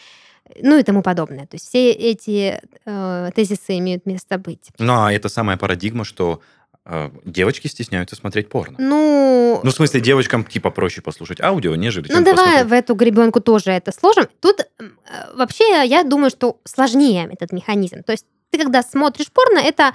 [0.61, 1.46] ну и тому подобное.
[1.46, 4.70] То есть все эти э, тезисы имеют место быть.
[4.78, 6.40] Ну а это самая парадигма, что
[6.85, 8.76] э, девочки стесняются смотреть порно.
[8.78, 9.61] Ну...
[9.62, 12.66] Ну, в смысле, девочкам типа проще послушать аудио, нежели Ну, давай послушать...
[12.68, 14.28] в эту гребенку тоже это сложим.
[14.40, 14.85] Тут э,
[15.35, 18.02] вообще я думаю, что сложнее этот механизм.
[18.02, 19.94] То есть ты когда смотришь порно, это,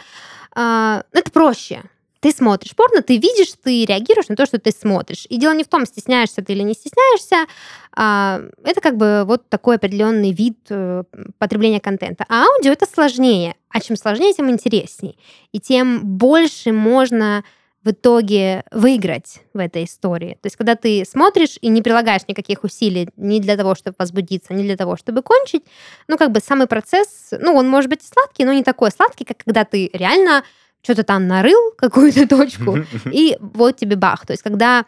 [0.55, 1.83] э, это проще
[2.21, 5.25] ты смотришь порно, ты видишь, ты реагируешь на то, что ты смотришь.
[5.27, 7.47] И дело не в том, стесняешься ты или не стесняешься,
[7.93, 11.03] а, это как бы вот такой определенный вид э,
[11.39, 12.25] потребления контента.
[12.29, 13.55] А аудио это сложнее.
[13.69, 15.17] А чем сложнее, тем интересней.
[15.51, 17.43] И тем больше можно
[17.84, 20.38] в итоге выиграть в этой истории.
[20.41, 24.53] То есть, когда ты смотришь и не прилагаешь никаких усилий ни для того, чтобы возбудиться,
[24.53, 25.63] ни для того, чтобы кончить,
[26.07, 29.38] ну, как бы самый процесс, ну, он может быть сладкий, но не такой сладкий, как
[29.43, 30.43] когда ты реально
[30.82, 34.26] что-то там нарыл, какую-то точку, и вот тебе бах.
[34.26, 34.86] То есть, когда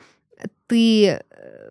[0.67, 1.21] ты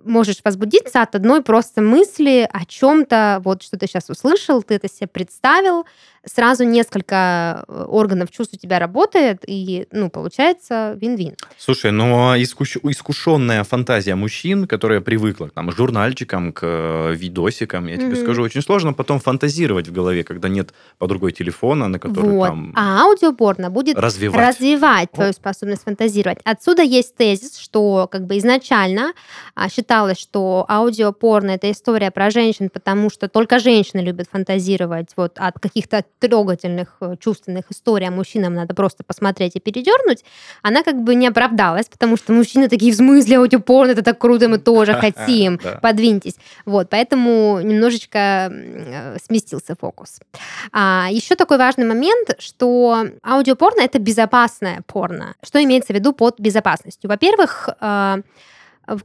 [0.04, 4.88] можешь возбудиться от одной просто мысли о чем-то, вот что ты сейчас услышал, ты это
[4.88, 5.84] себе представил,
[6.24, 11.34] сразу несколько э, органов чувств у тебя работает, и, ну, получается вин-вин.
[11.58, 12.76] Слушай, ну, искуш...
[12.76, 18.22] искушенная фантазия мужчин, которая привыкла там, к журнальчикам, к э, видосикам, я тебе mm-hmm.
[18.22, 22.46] скажу, очень сложно потом фантазировать в голове, когда нет под другой телефона, на который вот.
[22.46, 22.72] там...
[22.76, 26.38] А аудиопорно будет развивать, развивать твою способность фантазировать.
[26.44, 29.12] Отсюда есть тезис, что как бы изначально
[29.54, 35.32] а, считалось, что аудиопорно— это история про женщин, потому что только женщины любят фантазировать вот
[35.36, 40.24] от каких-то трогательных, э, чувственных историй, а мужчинам надо просто посмотреть и передернуть,
[40.62, 44.48] она как бы не оправдалась, потому что мужчины такие в смысле аудиопорно, это так круто,
[44.48, 46.36] мы тоже хотим, подвиньтесь.
[46.64, 48.50] Вот, поэтому немножечко
[49.22, 50.20] сместился фокус.
[50.72, 55.34] А, еще такой важный момент, что аудиопорно— это безопасное порно.
[55.42, 57.10] Что имеется в виду под безопасностью?
[57.10, 58.22] Во-первых, э,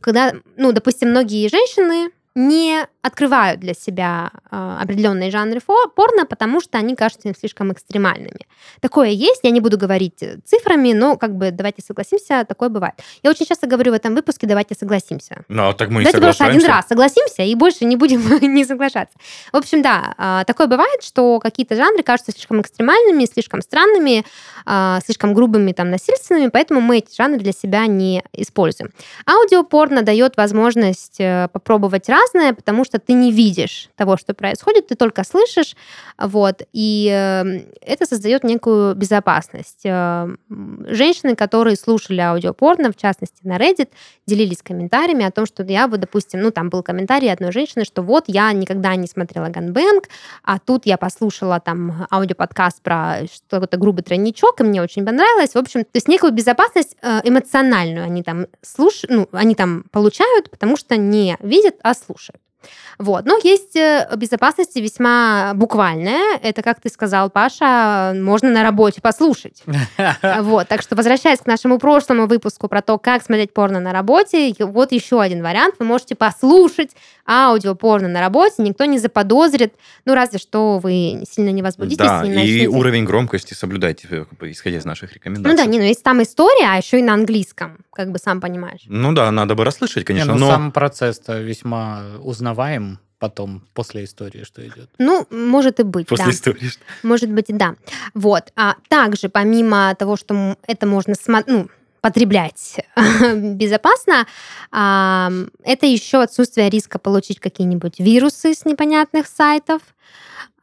[0.01, 5.59] когда, ну, допустим, многие женщины не открывают для себя э, определенные жанры
[5.95, 8.41] порно, потому что они кажутся им слишком экстремальными.
[8.79, 12.93] Такое есть, я не буду говорить э, цифрами, но как бы давайте согласимся, такое бывает.
[13.23, 15.43] Я очень часто говорю в этом выпуске, давайте согласимся.
[15.47, 18.65] Ну, а так мы давайте и просто один раз согласимся и больше не будем не
[18.65, 19.17] соглашаться.
[19.51, 24.23] В общем, да, э, такое бывает, что какие-то жанры кажутся слишком экстремальными, слишком странными,
[24.67, 28.91] э, слишком грубыми, там, насильственными, поэтому мы эти жанры для себя не используем.
[29.25, 34.95] Аудиопорно дает возможность э, попробовать разное, потому что ты не видишь того, что происходит, ты
[34.95, 35.75] только слышишь,
[36.17, 37.43] вот, и э,
[37.81, 39.81] это создает некую безопасность.
[39.85, 43.89] Э, женщины, которые слушали аудиопорно, в частности на Reddit,
[44.25, 48.01] делились комментариями о том, что я вот, допустим, ну, там был комментарий одной женщины, что
[48.01, 50.05] вот я никогда не смотрела Ганбэнг,
[50.43, 55.51] а тут я послушала там аудиоподкаст про что-то грубый тройничок, и мне очень понравилось.
[55.53, 60.49] В общем, то есть некую безопасность э, эмоциональную они там слушают, ну, они там получают,
[60.49, 62.16] потому что не видят, а слушают.
[62.17, 62.46] слушают.
[62.99, 63.25] Вот.
[63.25, 66.37] Но есть э, безопасность весьма буквальная.
[66.41, 69.63] Это, как ты сказал, Паша, можно на работе послушать.
[70.39, 70.67] Вот.
[70.67, 74.91] Так что, возвращаясь к нашему прошлому выпуску про то, как смотреть порно на работе, вот
[74.91, 75.75] еще один вариант.
[75.79, 76.91] Вы можете послушать
[77.27, 79.73] аудио порно на работе, никто не заподозрит,
[80.05, 81.97] ну, разве что вы сильно не возбудитесь.
[81.97, 85.51] Да, и, уровень громкости соблюдайте, исходя из наших рекомендаций.
[85.51, 87.79] Ну да, не, но есть там история, а еще и на английском.
[87.93, 88.81] как бы сам понимаешь.
[88.85, 90.51] Ну да, надо бы расслышать, конечно, Не, ну, но...
[90.51, 92.03] сам процесс-то весьма
[92.61, 94.89] узнаваем потом, после истории, что идет.
[94.99, 96.31] Ну, может и быть, После да.
[96.31, 96.67] истории.
[96.69, 97.75] что- Может быть, и да.
[98.13, 98.51] Вот.
[98.55, 101.67] А также, помимо того, что это можно смо- ну,
[102.01, 102.79] потреблять
[103.35, 104.27] безопасно,
[104.71, 105.31] а,
[105.63, 109.81] это еще отсутствие риска получить какие-нибудь вирусы с непонятных сайтов.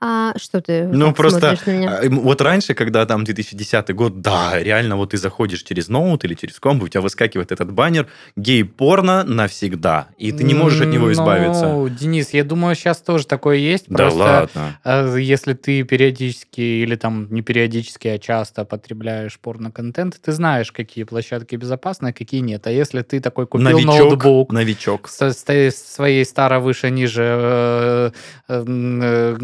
[0.07, 1.99] А, что ты Ну, просто смотришь на меня?
[1.99, 6.35] а, вот раньше, когда там 2010 год, да, реально вот ты заходишь через ноут или
[6.35, 11.11] через комп, у тебя выскакивает этот баннер гей-порно навсегда, и ты не можешь от него
[11.11, 11.69] избавиться.
[11.69, 13.87] Ну, Денис, я думаю, сейчас тоже такое есть.
[13.89, 14.19] Да Просто
[14.55, 14.79] ладно.
[14.85, 21.05] э, если ты периодически или там не периодически, а часто потребляешь порно-контент, ты знаешь, какие
[21.05, 22.67] площадки безопасны, а какие нет.
[22.67, 25.09] А если ты такой купил Новичок, ноутбук, новичок.
[25.09, 28.11] со ста- своей старо выше ниже э,
[28.49, 29.37] э,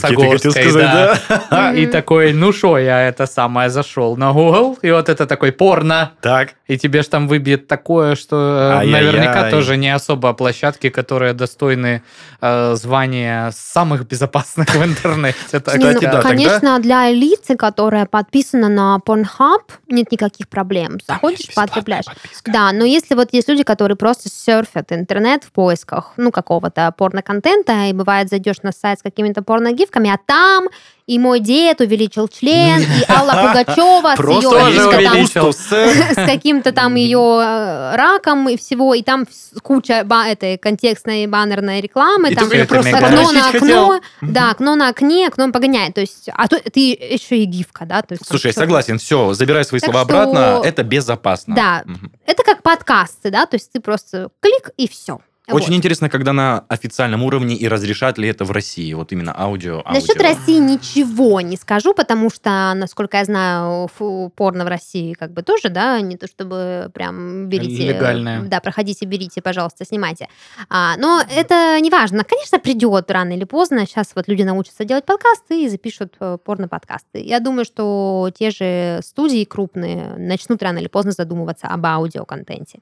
[0.00, 1.74] Косогорской, сказать, да?
[1.74, 6.12] И такой, ну что, я это самое зашел на Google, и вот это такой порно,
[6.20, 9.02] Так, и тебе ж там выбьет такое, что э, Ай-яй-яй.
[9.02, 12.02] наверняка тоже не особо площадки, которые достойны
[12.40, 15.36] э, звания самых безопасных в интернете.
[15.52, 20.98] Ну, кстати, да, конечно, для элиты, которая подписана на Pornhub, нет никаких проблем.
[21.06, 22.02] Заходишь, подписка.
[22.46, 27.86] Да, но если вот есть люди, которые просто серфят интернет в поисках, ну, какого-то порно-контента,
[27.86, 29.42] и бывает, зайдешь на сайт с какими-то
[29.76, 30.68] порно-гифками, а там
[31.06, 37.94] и мой дед увеличил член, и Алла Пугачева с ее с- каким-то там ее э,
[37.94, 39.24] раком и всего, и там
[39.62, 45.94] куча этой контекстной баннерной рекламы, там окно на окно, да, окно на окне, окно погоняет,
[45.94, 48.26] то есть, а то ты еще и гифка, да, то есть.
[48.26, 51.54] Слушай, я согласен, все, забирай свои слова обратно, это безопасно.
[51.54, 51.84] Да.
[52.26, 55.20] Это как подкасты, да, то есть ты просто клик и все.
[55.48, 59.82] Очень интересно, когда на официальном уровне и разрешат ли это в России, вот именно аудио.
[59.86, 60.28] Насчет аудио.
[60.28, 65.42] России ничего не скажу, потому что, насколько я знаю, фу, порно в России как бы
[65.42, 67.92] тоже, да, не то чтобы прям берите...
[67.92, 68.42] Легальное.
[68.42, 70.28] Да, проходите, берите, пожалуйста, снимайте.
[70.68, 72.24] А, но это не важно.
[72.24, 73.86] Конечно, придет рано или поздно.
[73.86, 77.20] Сейчас вот люди научатся делать подкасты и запишут э, порно-подкасты.
[77.20, 82.80] Я думаю, что те же студии крупные начнут рано или поздно задумываться об аудиоконтенте.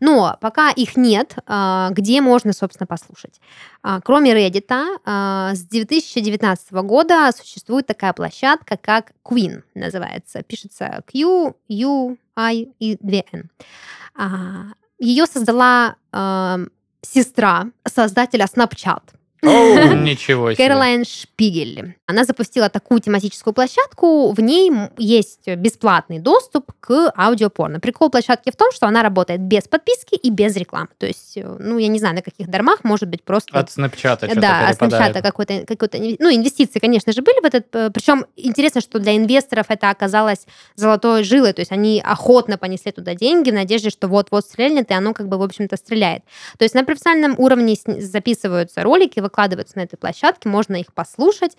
[0.00, 3.40] Но пока их нет, а, где можно, собственно, послушать?
[3.82, 10.42] А, Кроме Reddit, а, с 2019 года существует такая площадка, как Queen называется.
[10.42, 14.74] Пишется Q, U, I и 2 N.
[14.98, 16.58] Ее создала а,
[17.02, 19.02] сестра создателя Snapchat.
[19.44, 19.94] Оу.
[20.02, 20.64] Ничего себе.
[20.64, 21.96] Кэролайн Шпигель.
[22.06, 24.32] Она запустила такую тематическую площадку.
[24.32, 27.80] В ней есть бесплатный доступ к аудиопорно.
[27.80, 30.88] Прикол площадки в том, что она работает без подписки и без рекламы.
[30.98, 33.58] То есть, э, ну, я не знаю, на каких дармах, может быть, просто...
[33.58, 34.80] От снапчата что-то Да, от.
[34.80, 35.98] Snapchat какой-то, какой-то...
[35.98, 37.66] Ну, инвестиции, конечно же, были в этот...
[37.74, 41.52] э, Причем интересно, что для инвесторов это оказалось золотой жилой.
[41.52, 45.28] То есть они охотно понесли туда деньги в надежде, что вот-вот стрельнет, и оно как
[45.28, 46.22] бы, в общем-то, стреляет.
[46.58, 51.56] То есть на профессиональном уровне записываются ролики, выкладываются на этой площадке, можно их послушать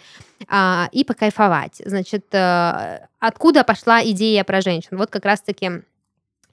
[0.48, 1.82] а, и покайфовать.
[1.84, 4.98] Значит, э, откуда пошла идея про женщин?
[4.98, 5.84] Вот как раз-таки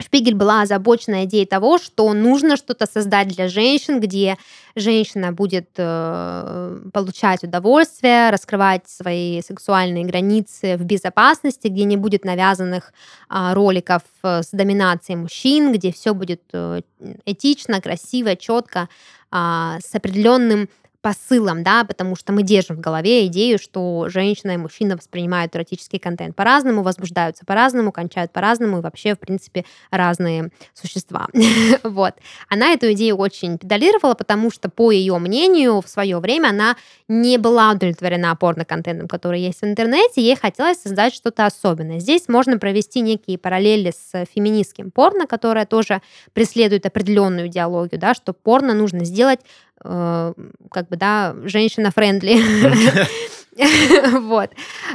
[0.02, 4.38] Шпигель была озабочена идеей того, что нужно что-то создать для женщин, где
[4.74, 12.92] женщина будет э, получать удовольствие, раскрывать свои сексуальные границы в безопасности, где не будет навязанных
[13.28, 16.80] а, роликов э, с доминацией мужчин, где все будет э,
[17.26, 18.88] этично, красиво, четко,
[19.30, 20.68] а, с определенным
[21.02, 25.98] посылом, да, потому что мы держим в голове идею, что женщина и мужчина воспринимают эротический
[25.98, 31.28] контент по-разному, возбуждаются по-разному, кончают по-разному и вообще, в принципе, разные существа.
[31.82, 32.14] вот.
[32.48, 36.76] Она эту идею очень педалировала, потому что, по ее мнению, в свое время она
[37.08, 41.98] не была удовлетворена порно-контентом, который есть в интернете, ей хотелось создать что-то особенное.
[41.98, 46.02] Здесь можно провести некие параллели с феминистским порно, которое тоже
[46.34, 49.40] преследует определенную идеологию, да, что порно нужно сделать
[49.84, 50.32] э,
[50.70, 52.36] как бы, да, женщина-френдли.
[54.20, 54.50] Вот.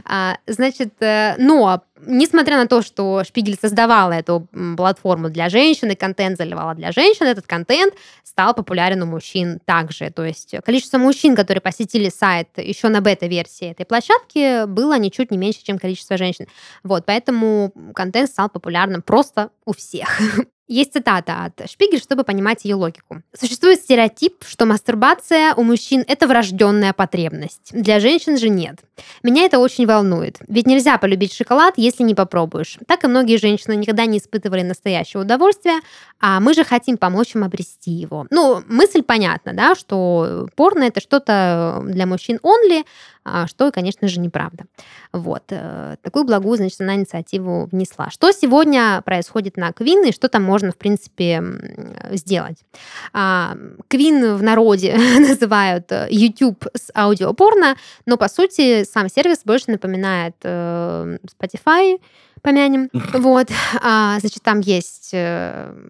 [0.05, 5.95] А, Значит, э, но несмотря на то, что Шпигель создавала эту платформу для женщин, и
[5.95, 7.93] контент заливала для женщин, этот контент
[8.23, 10.09] стал популярен у мужчин также.
[10.09, 15.37] То есть количество мужчин, которые посетили сайт еще на бета-версии этой площадки, было ничуть не
[15.37, 16.47] меньше, чем количество женщин.
[16.83, 20.21] Вот, поэтому контент стал популярным просто у всех.
[20.67, 23.21] Есть цитата от Шпигель, чтобы понимать ее логику.
[23.39, 27.69] Существует стереотип, что мастурбация у мужчин– это врожденная потребность.
[27.71, 28.79] Для женщин же нет.
[29.21, 30.37] Меня это очень волнует.
[30.47, 32.79] Ведь нельзя полюбить шоколад, если не попробуешь.
[32.87, 35.81] Так и многие женщины никогда не испытывали настоящего удовольствия,
[36.19, 38.25] а мы же хотим помочь им обрести его.
[38.31, 42.85] Ну, мысль понятна, да, что порно– это что-то для мужчин only,
[43.47, 44.65] что, конечно же, неправда.
[45.11, 45.43] Вот.
[45.49, 48.09] Э, такую благую, значит, она инициативу внесла.
[48.09, 51.43] Что сегодня происходит на Квин и что там можно, в принципе,
[52.11, 52.57] сделать?
[53.13, 53.55] А,
[53.87, 60.35] Квин в народе называют э, YouTube с аудиопорно, но, по сути, сам сервис больше напоминает
[60.43, 61.99] э, Spotify,
[62.41, 62.89] помянем.
[63.13, 63.47] Вот.
[63.81, 65.09] А, значит, там есть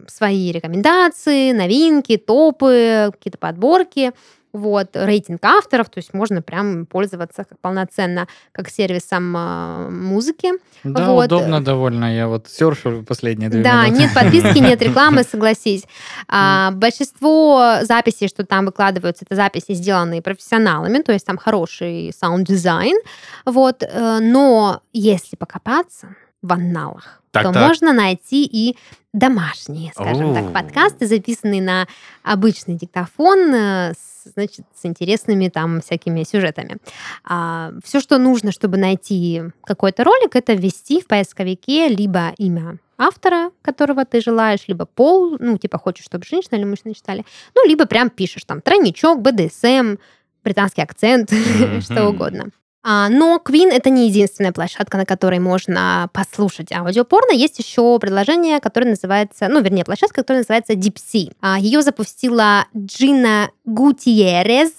[0.07, 4.13] свои рекомендации, новинки, топы, какие-то подборки
[4.55, 10.51] вот, рейтинг авторов, то есть можно прям пользоваться как полноценно как сервисом э, музыки.
[10.83, 11.25] Да, вот.
[11.25, 14.01] удобно довольно, я вот серфил последние две да, минуты.
[14.01, 15.83] нет подписки, нет рекламы, согласись.
[16.27, 22.97] А, большинство записей, что там выкладываются, это записи, сделанные профессионалами, то есть там хороший саунд-дизайн,
[23.45, 26.15] вот, э, но если покопаться,
[26.45, 27.67] в анналах, так, то так.
[27.67, 28.77] можно найти и
[29.13, 30.35] домашние, скажем О-о-о.
[30.35, 31.87] так, подкасты, записанные на
[32.23, 36.77] обычный диктофон, э, с, значит, с интересными там всякими сюжетами.
[37.23, 43.51] А, все, что нужно, чтобы найти какой-то ролик, это ввести в поисковике либо имя автора,
[43.61, 47.25] которого ты желаешь, либо пол, ну, типа, хочешь, чтобы женщина или мужчина читали,
[47.55, 49.95] ну, либо прям пишешь там тройничок, БДСМ,
[50.43, 51.31] британский акцент,
[51.81, 52.51] что угодно.
[52.87, 57.31] А, но Queen это не единственная площадка, на которой можно послушать аудиопорно.
[57.31, 61.33] Есть еще приложение, которое называется, ну, вернее, площадка, которая называется DeepSea.
[61.41, 64.73] А, Ее запустила Джина Гутиерес.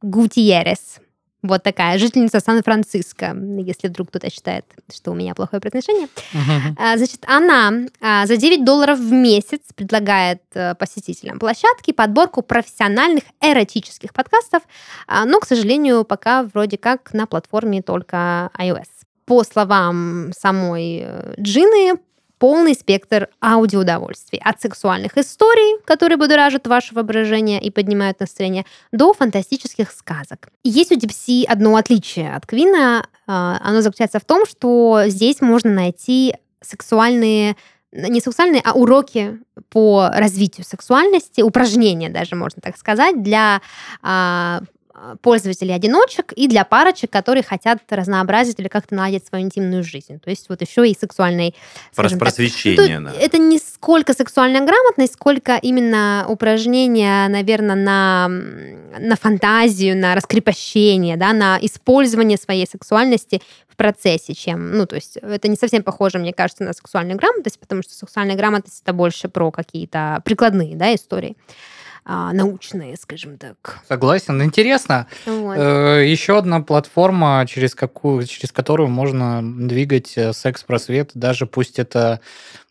[0.00, 1.00] Гутиерес.
[1.42, 6.08] Вот такая жительница Сан-Франциско, если вдруг кто-то считает, что у меня плохое произношение.
[6.34, 6.96] Uh-huh.
[6.96, 14.12] Значит, она а, за 9 долларов в месяц предлагает э, посетителям площадки подборку профессиональных эротических
[14.12, 14.62] подкастов,
[15.06, 18.88] а, но, к сожалению, пока вроде как на платформе только iOS.
[19.24, 21.98] По словам самой э, Джины,
[22.40, 24.40] полный спектр аудиоудовольствий.
[24.42, 30.48] От сексуальных историй, которые будоражат ваше воображение и поднимают настроение, до фантастических сказок.
[30.64, 33.06] Есть у Дипси одно отличие от Квина.
[33.26, 37.56] А, оно заключается в том, что здесь можно найти сексуальные
[37.92, 43.60] не сексуальные, а уроки по развитию сексуальности, упражнения даже, можно так сказать, для
[44.94, 49.82] а, а, пользователей одиночек и для парочек, которые хотят разнообразить или как-то наладить свою интимную
[49.82, 50.18] жизнь.
[50.20, 51.54] То есть вот еще и сексуальной...
[51.94, 53.20] Просвещение, так, да.
[53.20, 61.32] Это не сколько сексуальная грамотность, сколько именно упражнения, наверное, на, на фантазию, на раскрепощение, да,
[61.32, 66.32] на использование своей сексуальности в процессе, чем, ну, то есть это не совсем похоже, мне
[66.32, 71.36] кажется, на сексуальную грамотность, потому что сексуальная грамотность это больше про какие-то прикладные, да, истории
[72.32, 73.78] научные, скажем так.
[73.88, 74.42] Согласен.
[74.42, 75.06] Интересно.
[75.26, 75.56] Вот.
[75.56, 82.20] Э, еще одна платформа, через, какую, через которую можно двигать э, секс-просвет, даже пусть это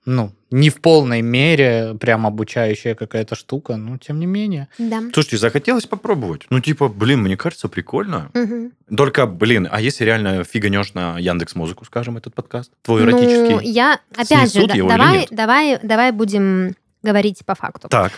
[0.06, 4.68] ну, не в полной мере прям обучающая какая-то штука, но тем не менее.
[4.78, 5.02] Да.
[5.14, 6.48] Слушайте, захотелось попробовать.
[6.50, 8.32] Ну, типа, блин, мне кажется, прикольно.
[8.34, 8.96] Угу.
[8.96, 12.72] Только, блин, а если реально фиганешь на Яндекс Музыку, скажем, этот подкаст?
[12.82, 13.70] Твой ну, эротический?
[13.70, 17.88] я, опять же, да, давай, давай, давай будем говорить по факту.
[17.88, 18.12] Так.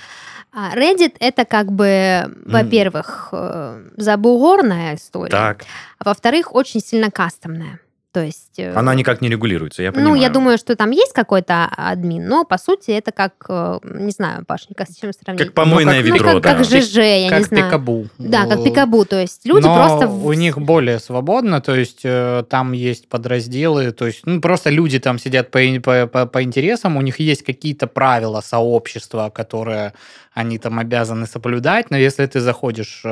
[0.54, 5.66] А Reddit это как бы, во-первых, э, забугорная история, так.
[5.98, 7.80] а во-вторых, очень сильно кастомная.
[8.12, 8.60] То есть...
[8.60, 10.16] Э, Она никак не регулируется, я понимаю.
[10.16, 14.12] Ну, я думаю, что там есть какой-то админ, но, по сути, это как, э, не
[14.12, 15.46] знаю, Пашенька, с чем сравнить?
[15.46, 16.58] Как помойное ну, как, ведро, ну, как, да.
[16.58, 17.66] Как ЖЖ, я как не знаю.
[17.66, 18.08] пикабу.
[18.18, 20.10] Да, как пикабу, то есть люди но просто...
[20.10, 25.00] у них более свободно, то есть э, там есть подразделы, то есть ну, просто люди
[25.00, 25.60] там сидят по,
[26.08, 29.94] по, по интересам, у них есть какие-то правила сообщества, которые
[30.34, 33.04] они там обязаны соблюдать, но если ты заходишь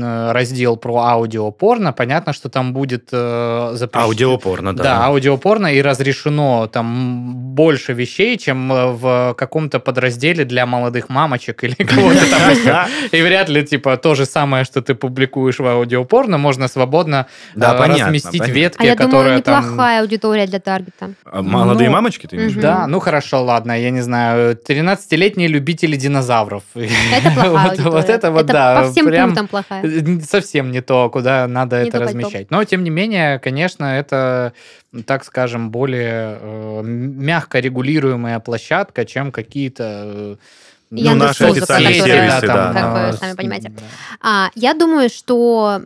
[0.00, 4.04] раздел про аудиопорно, понятно, что там будет э, запрещено.
[4.04, 4.82] Аудиопорно, да.
[4.82, 11.64] Да, аудиопорно, и разрешено там больше вещей, чем э, в каком-то подразделе для молодых мамочек
[11.64, 12.86] или кого-то там еще.
[13.12, 17.60] И вряд ли, типа, то же самое, что ты публикуешь в аудиопорно, можно свободно э,
[17.60, 21.10] разместить ветки, а я которые думаю, неплохая аудитория для таргета.
[21.24, 25.96] А молодые ну, мамочки, ты имеешь Да, ну хорошо, ладно, я не знаю, 13-летние любители
[25.96, 26.62] динозавров.
[26.74, 27.90] Это плохая аудитория.
[27.90, 28.82] Вот это вот, да.
[28.82, 29.81] По всем пунктам плохая
[30.28, 32.50] совсем не то, куда надо не это размещать.
[32.50, 34.52] Но, тем не менее, конечно, это,
[35.06, 39.84] так скажем, более э, мягко регулируемая площадка, чем какие-то...
[40.04, 40.36] Э,
[40.90, 42.72] ну, наши официальные сервисы, да.
[42.72, 43.68] Там, как вы сами понимаете.
[43.70, 43.82] Да.
[44.20, 45.82] А, я думаю, что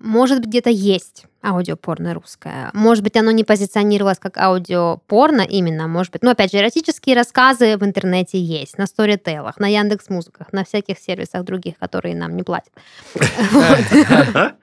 [0.00, 2.70] может быть, где-то есть аудиопорно русское.
[2.74, 6.22] Может быть, оно не позиционировалось как аудиопорно именно, может быть.
[6.22, 10.98] Но, опять же, эротические рассказы в интернете есть, на сторителлах, на Яндекс Музыках, на всяких
[10.98, 12.72] сервисах других, которые нам не платят.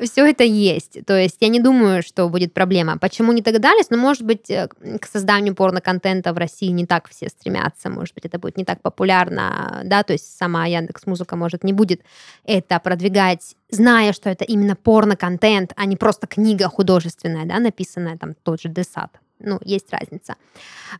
[0.00, 1.04] все это есть.
[1.06, 2.98] То есть я не думаю, что будет проблема.
[2.98, 3.90] Почему не догадались?
[3.90, 4.68] Ну, может быть, э,
[5.00, 7.90] к созданию порно-контента в России не так все стремятся.
[7.90, 11.72] Может быть, это будет не так популярно, да, то есть сама Яндекс Музыка может не
[11.72, 12.02] будет
[12.44, 18.34] это продвигать зная, что это именно порно-контент, а не просто книга художественная, да, написанная там
[18.42, 20.36] тот же Десад ну, есть разница.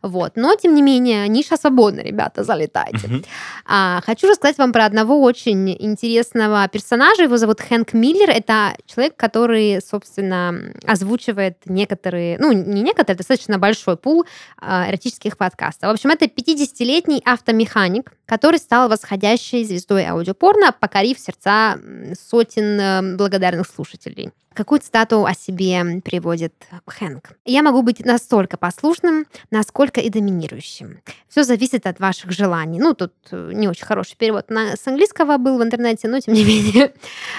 [0.01, 0.33] Вот.
[0.35, 3.07] Но, тем не менее, ниша свободна, ребята, залетайте.
[3.07, 3.25] Uh-huh.
[3.65, 7.23] А, хочу рассказать вам про одного очень интересного персонажа.
[7.23, 8.29] Его зовут Хэнк Миллер.
[8.29, 14.25] Это человек, который, собственно, озвучивает некоторые, ну, не некоторые, достаточно большой пул
[14.57, 15.89] а, эротических подкастов.
[15.89, 21.77] В общем, это 50-летний автомеханик, который стал восходящей звездой аудиопорно, покорив сердца
[22.19, 24.31] сотен э, благодарных слушателей.
[24.53, 26.53] Какую цитату о себе приводит
[26.85, 27.31] Хэнк?
[27.45, 30.99] «Я могу быть настолько послушным, насколько и доминирующим.
[31.27, 32.79] Все зависит от ваших желаний».
[32.79, 36.33] Ну, тут э, не очень хороший перевод на, с английского был в интернете, но тем
[36.35, 36.93] не менее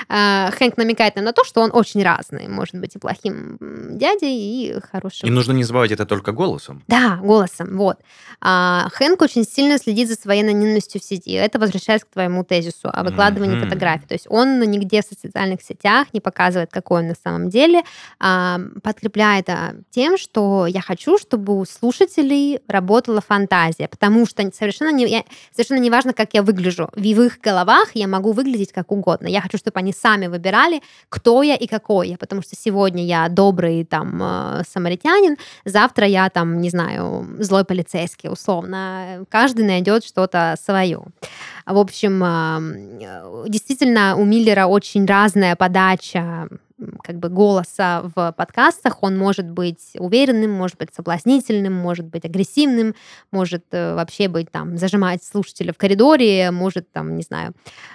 [0.08, 2.48] э, Хэнк намекает нам на то, что он очень разный.
[2.48, 3.58] Может быть и плохим
[3.96, 5.28] дядей, и хорошим.
[5.28, 6.82] И нужно не забывать это только голосом.
[6.88, 7.98] Да, голосом, вот.
[8.40, 11.32] А Хэнк очень сильно следит за своей анонимностью в сети.
[11.32, 13.64] Это возвращаясь к твоему тезису о выкладывании mm-hmm.
[13.64, 14.06] фотографий.
[14.06, 17.82] То есть он нигде в социальных сетях не показывает, какой на самом деле,
[18.18, 24.92] а, подкрепляет это тем, что я хочу, чтобы у слушателей работала фантазия, потому что совершенно
[24.92, 26.88] не, я, совершенно не важно, как я выгляжу.
[26.94, 29.26] В их головах я могу выглядеть как угодно.
[29.26, 33.28] Я хочу, чтобы они сами выбирали, кто я и какой я, потому что сегодня я
[33.28, 39.24] добрый там э, самаритянин, завтра я там, не знаю, злой полицейский, условно.
[39.28, 41.02] Каждый найдет что-то свое.
[41.66, 42.20] В общем,
[43.48, 46.48] действительно, у Миллера очень разная подача
[47.02, 52.94] как бы голоса в подкастах, он может быть уверенным, может быть соблазнительным, может быть агрессивным,
[53.30, 57.52] может э, вообще быть там зажимать слушателя в коридоре, может там, не знаю,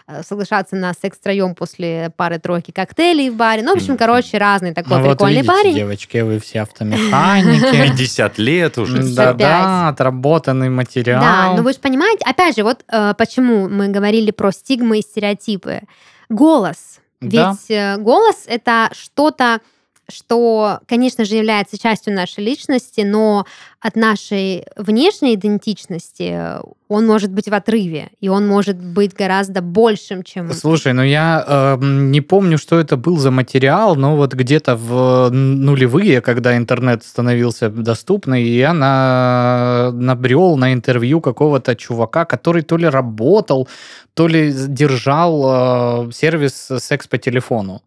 [0.08, 3.64] э, соглашаться на секс втроем после пары-тройки коктейлей в баре.
[3.64, 5.76] Ну, в общем, короче, разный такой ну, прикольный вот видите, парень.
[5.76, 7.90] девочки, вы все автомеханики.
[7.90, 9.04] 50 лет уже.
[9.16, 11.22] Да-да, отработанный материал.
[11.22, 15.02] Да, ну вы же понимаете, опять же, вот э, почему мы говорили про стигмы и
[15.02, 15.82] стереотипы.
[16.30, 17.56] Голос ведь да.
[17.70, 19.62] Э, голос это что-то,
[20.10, 23.46] что, конечно же, является частью нашей личности, но
[23.80, 30.24] от нашей внешней идентичности он может быть в отрыве, и он может быть гораздо большим,
[30.24, 30.52] чем...
[30.54, 35.30] Слушай, ну я э, не помню, что это был за материал, но вот где-то в
[35.30, 39.92] нулевые, когда интернет становился доступный, я на...
[39.94, 43.70] набрел на интервью какого-то чувака, который то ли работал,
[44.14, 47.82] то ли держал э, сервис секс по телефону.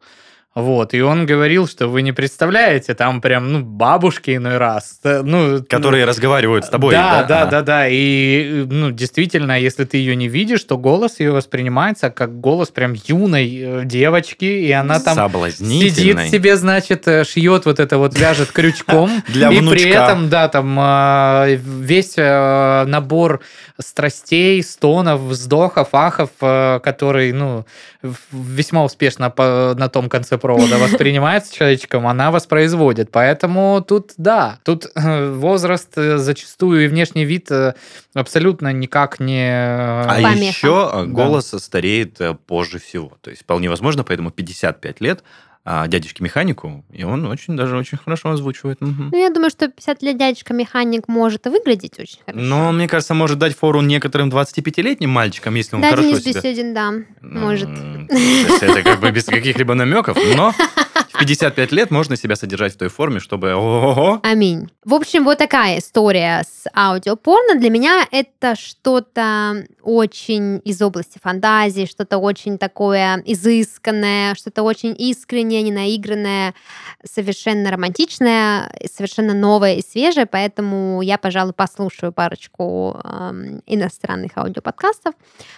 [0.55, 5.01] Вот, и он говорил, что вы не представляете, там прям, ну, бабушки иной раз.
[5.03, 6.93] Ну, Которые ну, разговаривают с тобой.
[6.93, 7.89] Да, да, да, да, да.
[7.89, 12.93] И, ну, действительно, если ты ее не видишь, то голос ее воспринимается как голос прям
[12.93, 15.17] юной э, девочки, и она там
[15.51, 19.23] сидит себе, значит, э, шьет вот это вот, вяжет крючком.
[19.29, 23.41] Для И при этом, да, там э, весь набор
[23.81, 27.65] страстей, стонов, вздохов, ахов, который, ну,
[28.33, 33.11] весьма успешно на том конце провода воспринимается человечком, она воспроизводит.
[33.11, 37.74] Поэтому тут, да, тут э, возраст э, зачастую и внешний вид э,
[38.12, 39.49] абсолютно никак не...
[39.51, 40.45] А Помеха.
[40.45, 41.59] еще голос да.
[41.59, 43.12] стареет позже всего.
[43.22, 45.22] То есть вполне возможно, поэтому 55 лет
[45.65, 48.83] а, дядечке-механику, и он очень даже очень хорошо озвучивает.
[48.83, 49.11] Угу.
[49.13, 52.45] Ну, я думаю, что 50 лет дядечка-механик может и выглядеть очень хорошо.
[52.45, 56.41] Но, мне кажется, может дать фору некоторым 25-летним мальчикам, если он да, хорошо Денис себя...
[56.41, 56.91] Беседин, да,
[57.21, 57.69] ну, может.
[58.61, 60.53] Это как бы без каких-либо намеков, но
[61.13, 63.55] в 55 лет можно себя содержать в той форме, чтобы...
[63.55, 64.21] Ого-го.
[64.25, 64.69] Аминь.
[64.85, 67.61] В общем, вот такая история с аудиопорно.
[67.61, 75.62] Для меня это что-то очень из области фантазии, что-то очень такое изысканное, что-то очень искреннее,
[75.62, 76.55] ненаигранное,
[77.05, 85.14] совершенно романтичное, совершенно новое и свежее, поэтому я, пожалуй, послушаю парочку э, иностранных аудиоподкастов.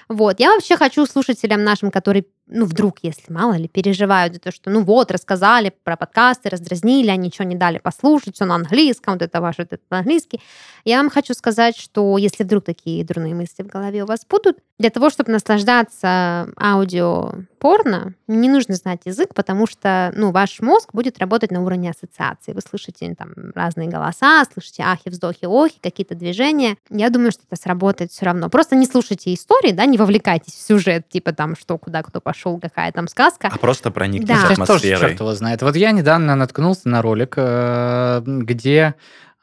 [0.08, 0.40] Вот.
[0.40, 4.70] Я вообще хочу слушателям нашим, которые ну, вдруг, если мало ли, переживают за то, что,
[4.70, 9.22] ну вот, рассказали про подкасты, раздразнили, а ничего не дали послушать, все на английском, вот
[9.22, 10.40] это ваше, вот это английский.
[10.84, 14.58] Я вам хочу сказать, что если вдруг такие дурные мысли в голове у вас будут,
[14.78, 20.90] для того, чтобы наслаждаться аудио порно, не нужно знать язык, потому что, ну, ваш мозг
[20.92, 22.52] будет работать на уровне ассоциации.
[22.52, 26.76] Вы слышите там разные голоса, слышите ахи, вздохи, охи, какие-то движения.
[26.90, 28.50] Я думаю, что это сработает все равно.
[28.50, 32.58] Просто не слушайте истории, да, не вовлекайтесь в сюжет, типа там, что, куда, кто пошел
[32.58, 33.48] какая там сказка.
[33.52, 34.48] А просто проникнись да.
[34.48, 34.80] атмосферой.
[34.80, 35.62] Тоже черт его знает.
[35.62, 38.94] Вот я недавно наткнулся на ролик, э, где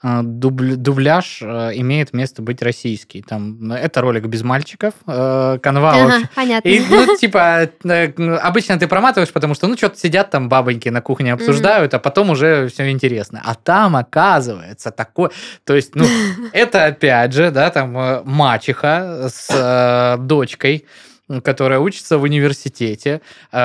[0.04, 3.22] э, дубля- дубляж э, имеет место быть российский.
[3.22, 6.68] Там это ролик без мальчиков, э, канва Ага, понятно.
[6.68, 11.02] И, ну, типа, э, обычно ты проматываешь, потому что, ну, что-то сидят там бабоньки на
[11.02, 13.42] кухне обсуждают, а потом уже все интересно.
[13.44, 15.32] А там, оказывается, такое...
[15.66, 16.06] То есть, ну,
[16.54, 20.86] это, опять же, да, там, э, мачеха с э, дочкой,
[21.40, 23.22] которая учится в университете,
[23.52, 23.58] э,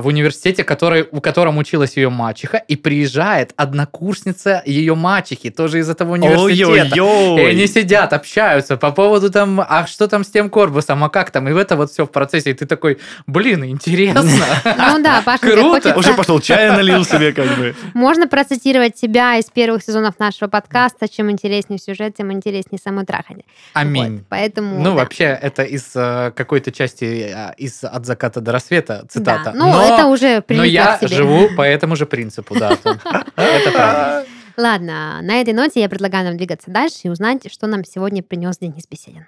[0.00, 5.88] в университете, который, у котором училась ее мачеха, и приезжает однокурсница ее мачехи, тоже из
[5.88, 6.96] этого университета.
[6.96, 7.50] И Ой-ой-ой.
[7.50, 11.48] они сидят, общаются по поводу там, а что там с тем корпусом, а как там,
[11.48, 14.22] и в это вот все в процессе, и ты такой, блин, интересно.
[14.22, 15.96] Ну да, Паша, Круто.
[15.96, 17.74] Уже пошел чая налил себе как бы.
[17.94, 21.08] Можно процитировать тебя из первых сезонов нашего подкаста.
[21.08, 23.44] Чем интереснее сюжет, тем интереснее само трахание.
[23.72, 24.24] Аминь.
[24.28, 24.82] Поэтому...
[24.82, 29.52] Ну, вообще, это из э, какой-то части, э, из «От заката до рассвета» цитата.
[29.52, 32.70] Да, ну, Но- это уже Но я живу по этому же принципу, да.
[33.36, 34.26] Это правда.
[34.56, 38.56] Ладно, на этой ноте я предлагаю нам двигаться дальше и узнать, что нам сегодня принес
[38.58, 39.26] Денис Беседин.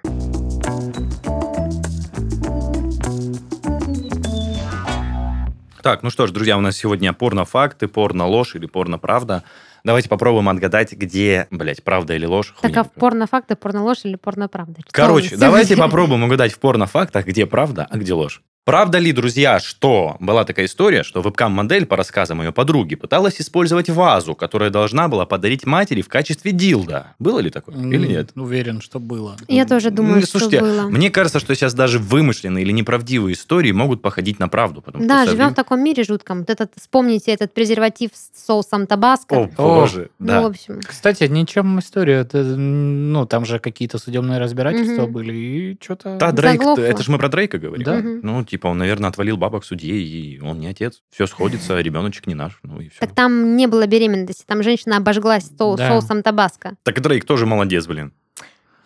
[5.82, 9.44] Так, ну что ж, друзья, у нас сегодня порно-факты, порно-ложь или порно-правда.
[9.84, 12.48] Давайте попробуем отгадать, где, блядь, правда или ложь.
[12.48, 14.80] Так, Хуйня а в порно-факты, порно-ложь или порно-правда?
[14.90, 18.42] Короче, давайте попробуем угадать в порно-фактах, где правда, а где ложь.
[18.68, 23.88] Правда ли, друзья, что была такая история, что вебкам-модель, по рассказам ее подруги, пыталась использовать
[23.88, 27.14] вазу, которая должна была подарить матери в качестве дилда?
[27.18, 28.32] Было ли такое или нет?
[28.34, 29.38] Уверен, что было.
[29.48, 30.82] Я тоже думаю, Ну, что Слушайте, было.
[30.90, 34.82] мне кажется, что сейчас даже вымышленные или неправдивые истории могут походить на правду.
[34.82, 36.40] потому что Да, со живем в таком мире жутком.
[36.40, 39.34] Вот этот, вспомните этот презерватив с соусом табаско.
[39.34, 40.42] О, боже, ну, да.
[40.42, 40.80] в общем.
[40.86, 42.16] Кстати, ничем история.
[42.20, 45.12] это, ну, там же какие-то судебные разбирательства Мгм.
[45.12, 46.18] были, и что-то...
[46.20, 46.82] Да, Дрейк, Заглохло.
[46.82, 47.84] это же мы про Дрейка говорим.
[47.84, 47.94] Да.
[47.94, 48.20] Мгм.
[48.22, 51.02] Ну, типа, он, наверное, отвалил бабок судье, и он не отец.
[51.10, 52.58] Все сходится, ребеночек не наш.
[52.62, 52.98] Ну и все.
[53.00, 55.88] Так там не было беременности, там женщина обожглась со- Да.
[55.88, 56.76] соусом табаско.
[56.82, 58.12] Так и Дрейк тоже молодец, блин.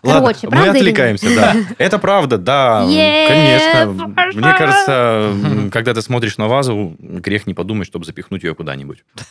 [0.03, 1.57] Короче, Ладно, мы правда или отвлекаемся, да.
[1.79, 4.15] Это правда, да, конечно.
[4.35, 5.33] Мне кажется,
[5.73, 9.05] когда ты смотришь на вазу, грех не подумать, чтобы запихнуть ее куда-нибудь.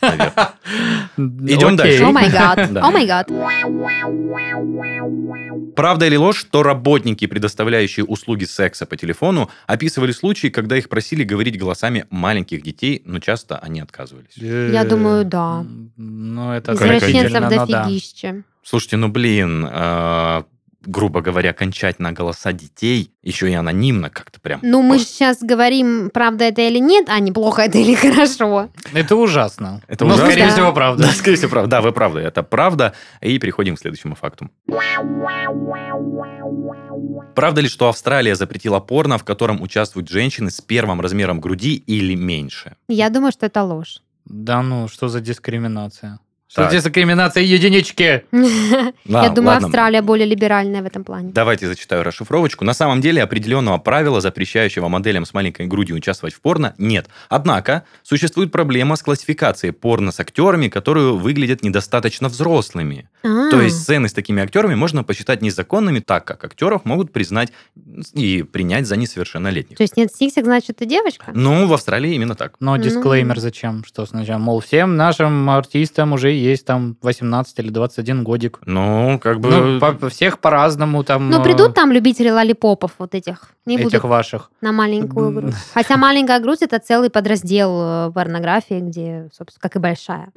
[1.18, 2.04] Идем дальше.
[2.04, 3.28] О май гад, о май гад.
[5.76, 11.22] Правда или ложь, что работники, предоставляющие услуги секса по телефону, описывали случаи, когда их просили
[11.22, 14.36] говорить голосами маленьких детей, но часто они отказывались.
[14.36, 15.66] Я думаю, да.
[15.96, 18.42] Ну, это Извращенцев дофигища.
[18.64, 20.42] Слушайте, ну блин, э,
[20.84, 24.60] грубо говоря, кончать на голоса детей, еще и анонимно как-то прям.
[24.62, 28.68] Ну, мы сейчас говорим, правда это или нет, а не плохо это или хорошо.
[28.92, 29.82] Это ужасно.
[29.88, 30.30] Это Но, ужасно.
[30.30, 30.52] скорее Да.
[30.52, 31.02] всего, правда.
[31.04, 31.70] Да, скорее всего, правда.
[31.70, 32.92] Да, вы правы, это правда.
[33.20, 34.50] И переходим к следующему факту.
[37.34, 42.14] Правда ли, что Австралия запретила порно, в котором участвуют женщины с первым размером груди или
[42.14, 42.76] меньше?
[42.88, 44.02] Я думаю, что это ложь.
[44.24, 46.18] Да ну, что за дискриминация?
[46.52, 48.24] Что за дискриминация единички?
[49.06, 49.56] Я думаю.
[49.56, 51.30] Австралия более либеральная в этом плане.
[51.32, 52.64] Давайте зачитаю расшифровочку.
[52.66, 57.06] На самом деле определенного правила, запрещающего моделям с маленькой грудью участвовать в порно, нет.
[57.30, 63.08] Однако существует проблема с классификацией порно с актерами, которые выглядят недостаточно взрослыми.
[63.24, 67.50] А, То есть сцены с такими актерами можно посчитать незаконными, так как актеров могут признать
[68.12, 69.78] и принять за несовершеннолетних.
[69.78, 71.32] То есть нет сиксик, значит, ты девочка?
[71.34, 72.56] Ну, в Австралии именно так.
[72.60, 72.82] Но Ну.
[72.82, 73.84] дисклеймер зачем?
[73.84, 78.58] Что сначала, мол, всем нашим артистам уже есть там 18 или 21 годик.
[78.66, 79.50] Ну, как бы...
[79.50, 81.30] Ну, по- всех по-разному там...
[81.30, 83.52] Ну, э, придут там любители лолипопов вот этих.
[83.64, 84.50] Не этих будут ваших.
[84.60, 85.54] на маленькую грудь.
[85.72, 90.30] Хотя маленькая грудь это целый подраздел э, порнографии, где, собственно, как и большая.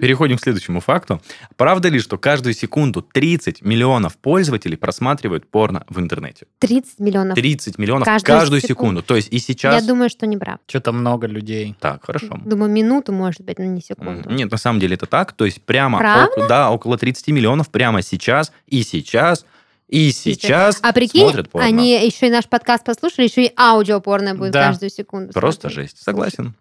[0.00, 1.20] Переходим к следующему факту.
[1.56, 6.46] Правда ли, что каждую секунду 30 миллионов пользователей просматривают порно в интернете?
[6.60, 7.34] 30 миллионов.
[7.34, 8.76] 30 миллионов Каждую каждую, секунду.
[8.76, 9.02] секунду.
[9.02, 9.82] То есть и сейчас...
[9.82, 10.58] Я думаю, что не прав.
[10.66, 11.74] Что-то много людей.
[11.80, 12.38] Так, хорошо.
[12.44, 14.30] Думаю, минуту, может быть, но не М, секунду.
[14.30, 15.32] Нет, на самом деле это так.
[15.32, 15.98] То есть прямо...
[15.98, 16.40] Правда?
[16.42, 19.44] ок- да, около 30 миллионов прямо сейчас и сейчас
[19.88, 21.64] и сейчас А прикинь, смотрят порно.
[21.68, 24.66] они еще и наш подкаст послушали, еще и аудио порно будет Да.
[24.66, 25.32] каждую секунду.
[25.32, 25.90] Просто смотреть.
[25.92, 26.02] жесть.
[26.02, 26.54] Согласен.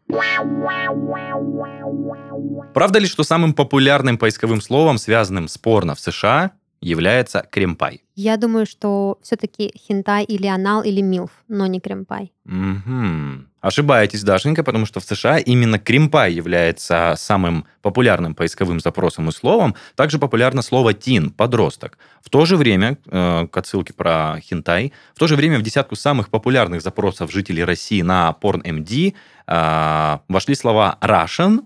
[2.73, 8.01] Правда ли, что самым популярным поисковым словом, связанным с порно в США, является кремпай?
[8.15, 12.31] Я думаю, что все-таки хентай или анал или милф, но не кремпай.
[12.43, 13.47] Мгм.
[13.65, 19.73] Ошибаетесь, Дашенька, потому что в США именно кремпай является самым популярным поисковым запросом и словом.
[19.95, 21.97] Также популярно слово «тин»– «подросток».
[22.21, 25.95] В то же время, э, к отсылке про хентай, в то же время в десятку
[25.95, 29.15] самых популярных запросов жителей России на PornMD
[29.47, 31.61] э, вошли слова «Russian»,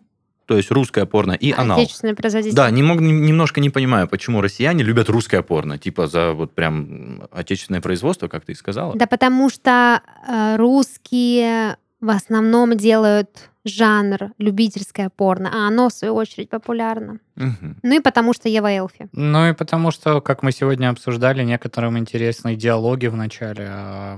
[0.45, 1.79] то есть русское порно, и анал.
[1.79, 2.55] Отечественное производитель.
[2.55, 5.77] Да, не мог, нем- немножко не понимаю, почему россияне любят русское порно.
[5.77, 8.95] Типа за вот прям отечественное производство, как ты и сказала.
[8.95, 16.15] Да потому что э, русские в основном делают жанр любительское порно, а оно, в свою
[16.15, 17.19] очередь, популярно.
[17.35, 17.77] Мгм.
[17.83, 19.09] Ну и потому что Ева Элфи.
[19.11, 24.17] Ну и потому что, как мы сегодня обсуждали, некоторым интересны диалоги в начале, а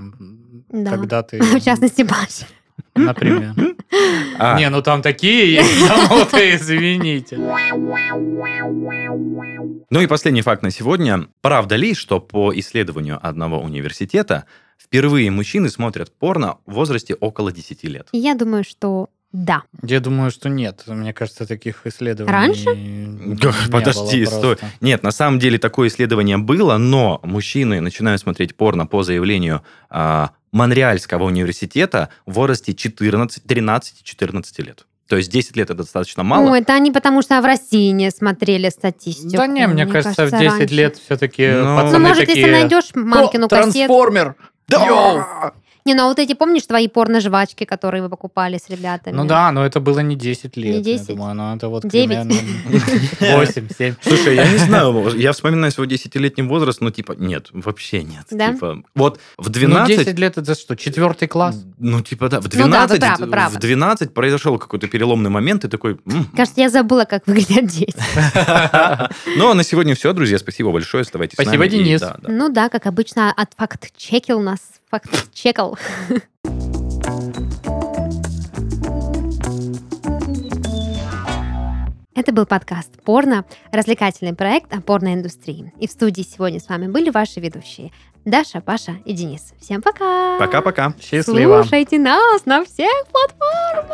[0.70, 0.92] Да.
[0.92, 2.46] когда ты, В частности, Паша.
[2.96, 3.54] например...
[4.40, 7.38] А, Не, ну там такие есть, кому-то извините.
[9.90, 11.28] Ну и последний факт на сегодня.
[11.42, 14.46] Правда ли, что по исследованию одного университета
[14.82, 18.08] впервые мужчины смотрят порно в возрасте около 10 лет?
[18.12, 19.64] Я думаю, что да.
[19.82, 20.84] Я думаю, что нет.
[20.88, 22.76] Мне кажется, таких исследований Раньше?
[22.76, 23.38] не
[23.72, 24.58] Подожди, было стой.
[24.82, 30.32] Нет, на самом деле такое исследование было, но мужчины начинают смотреть порно по заявлению а,
[30.52, 34.86] Монреальского университета в возрасте 14, 13-14 лет.
[35.08, 36.46] То есть 10 лет это достаточно мало.
[36.46, 39.36] Ну, это они потому что в России не смотрели статистику.
[39.38, 40.74] Да не, мне, кажется, в 10 раньше.
[40.74, 42.40] лет все-таки Ну, пацаны Ну, может, такие...
[42.40, 43.74] если найдешь мамкину «О, кассету.
[43.74, 44.36] Трансформер!
[44.70, 45.54] 哟。
[45.86, 49.16] Не, ну а вот эти, помнишь, твои порно-жвачки, которые вы покупали с ребятами?
[49.16, 50.76] Ну да, но это было не 10 лет.
[50.78, 51.10] Не 10?
[51.10, 52.28] Я думаю, но это вот Девять?
[52.28, 52.36] примерно
[53.38, 53.96] 8, 7.
[54.02, 58.26] Слушай, я не знаю, я вспоминаю свой 10-летний возраст, но типа, нет, вообще нет.
[58.30, 58.54] Да?
[58.54, 59.98] Типа, вот в Ну, 12...
[59.98, 61.64] 10 лет это что, четвертый класс?
[61.80, 63.56] Ну, типа, да, в Ну да, вы 12, правы, правы.
[63.56, 66.00] в 12 произошел какой-то переломный момент, и такой...
[66.36, 67.96] Кажется, я забыла, как выглядят дети.
[69.36, 70.38] Ну, а на сегодня все, друзья.
[70.38, 71.02] Спасибо большое.
[71.02, 71.70] Оставайтесь с Спасибо, нами.
[71.70, 72.02] Денис.
[72.28, 74.60] Ну да, как обычно, от факт-чекил нас.
[74.92, 75.78] Факт-чекал.
[82.14, 85.72] Это был подкаст «Порно», развлекательный проект о порноиндустрии.
[85.80, 87.94] И в студии сегодня с вами были ваши ведущие
[88.26, 89.54] Даша, Паша и Денис.
[89.62, 90.38] Всем пока!
[90.38, 90.94] Пока-пока.
[91.00, 91.62] Счастливо.
[91.62, 93.92] Слушайте нас на всех платформах!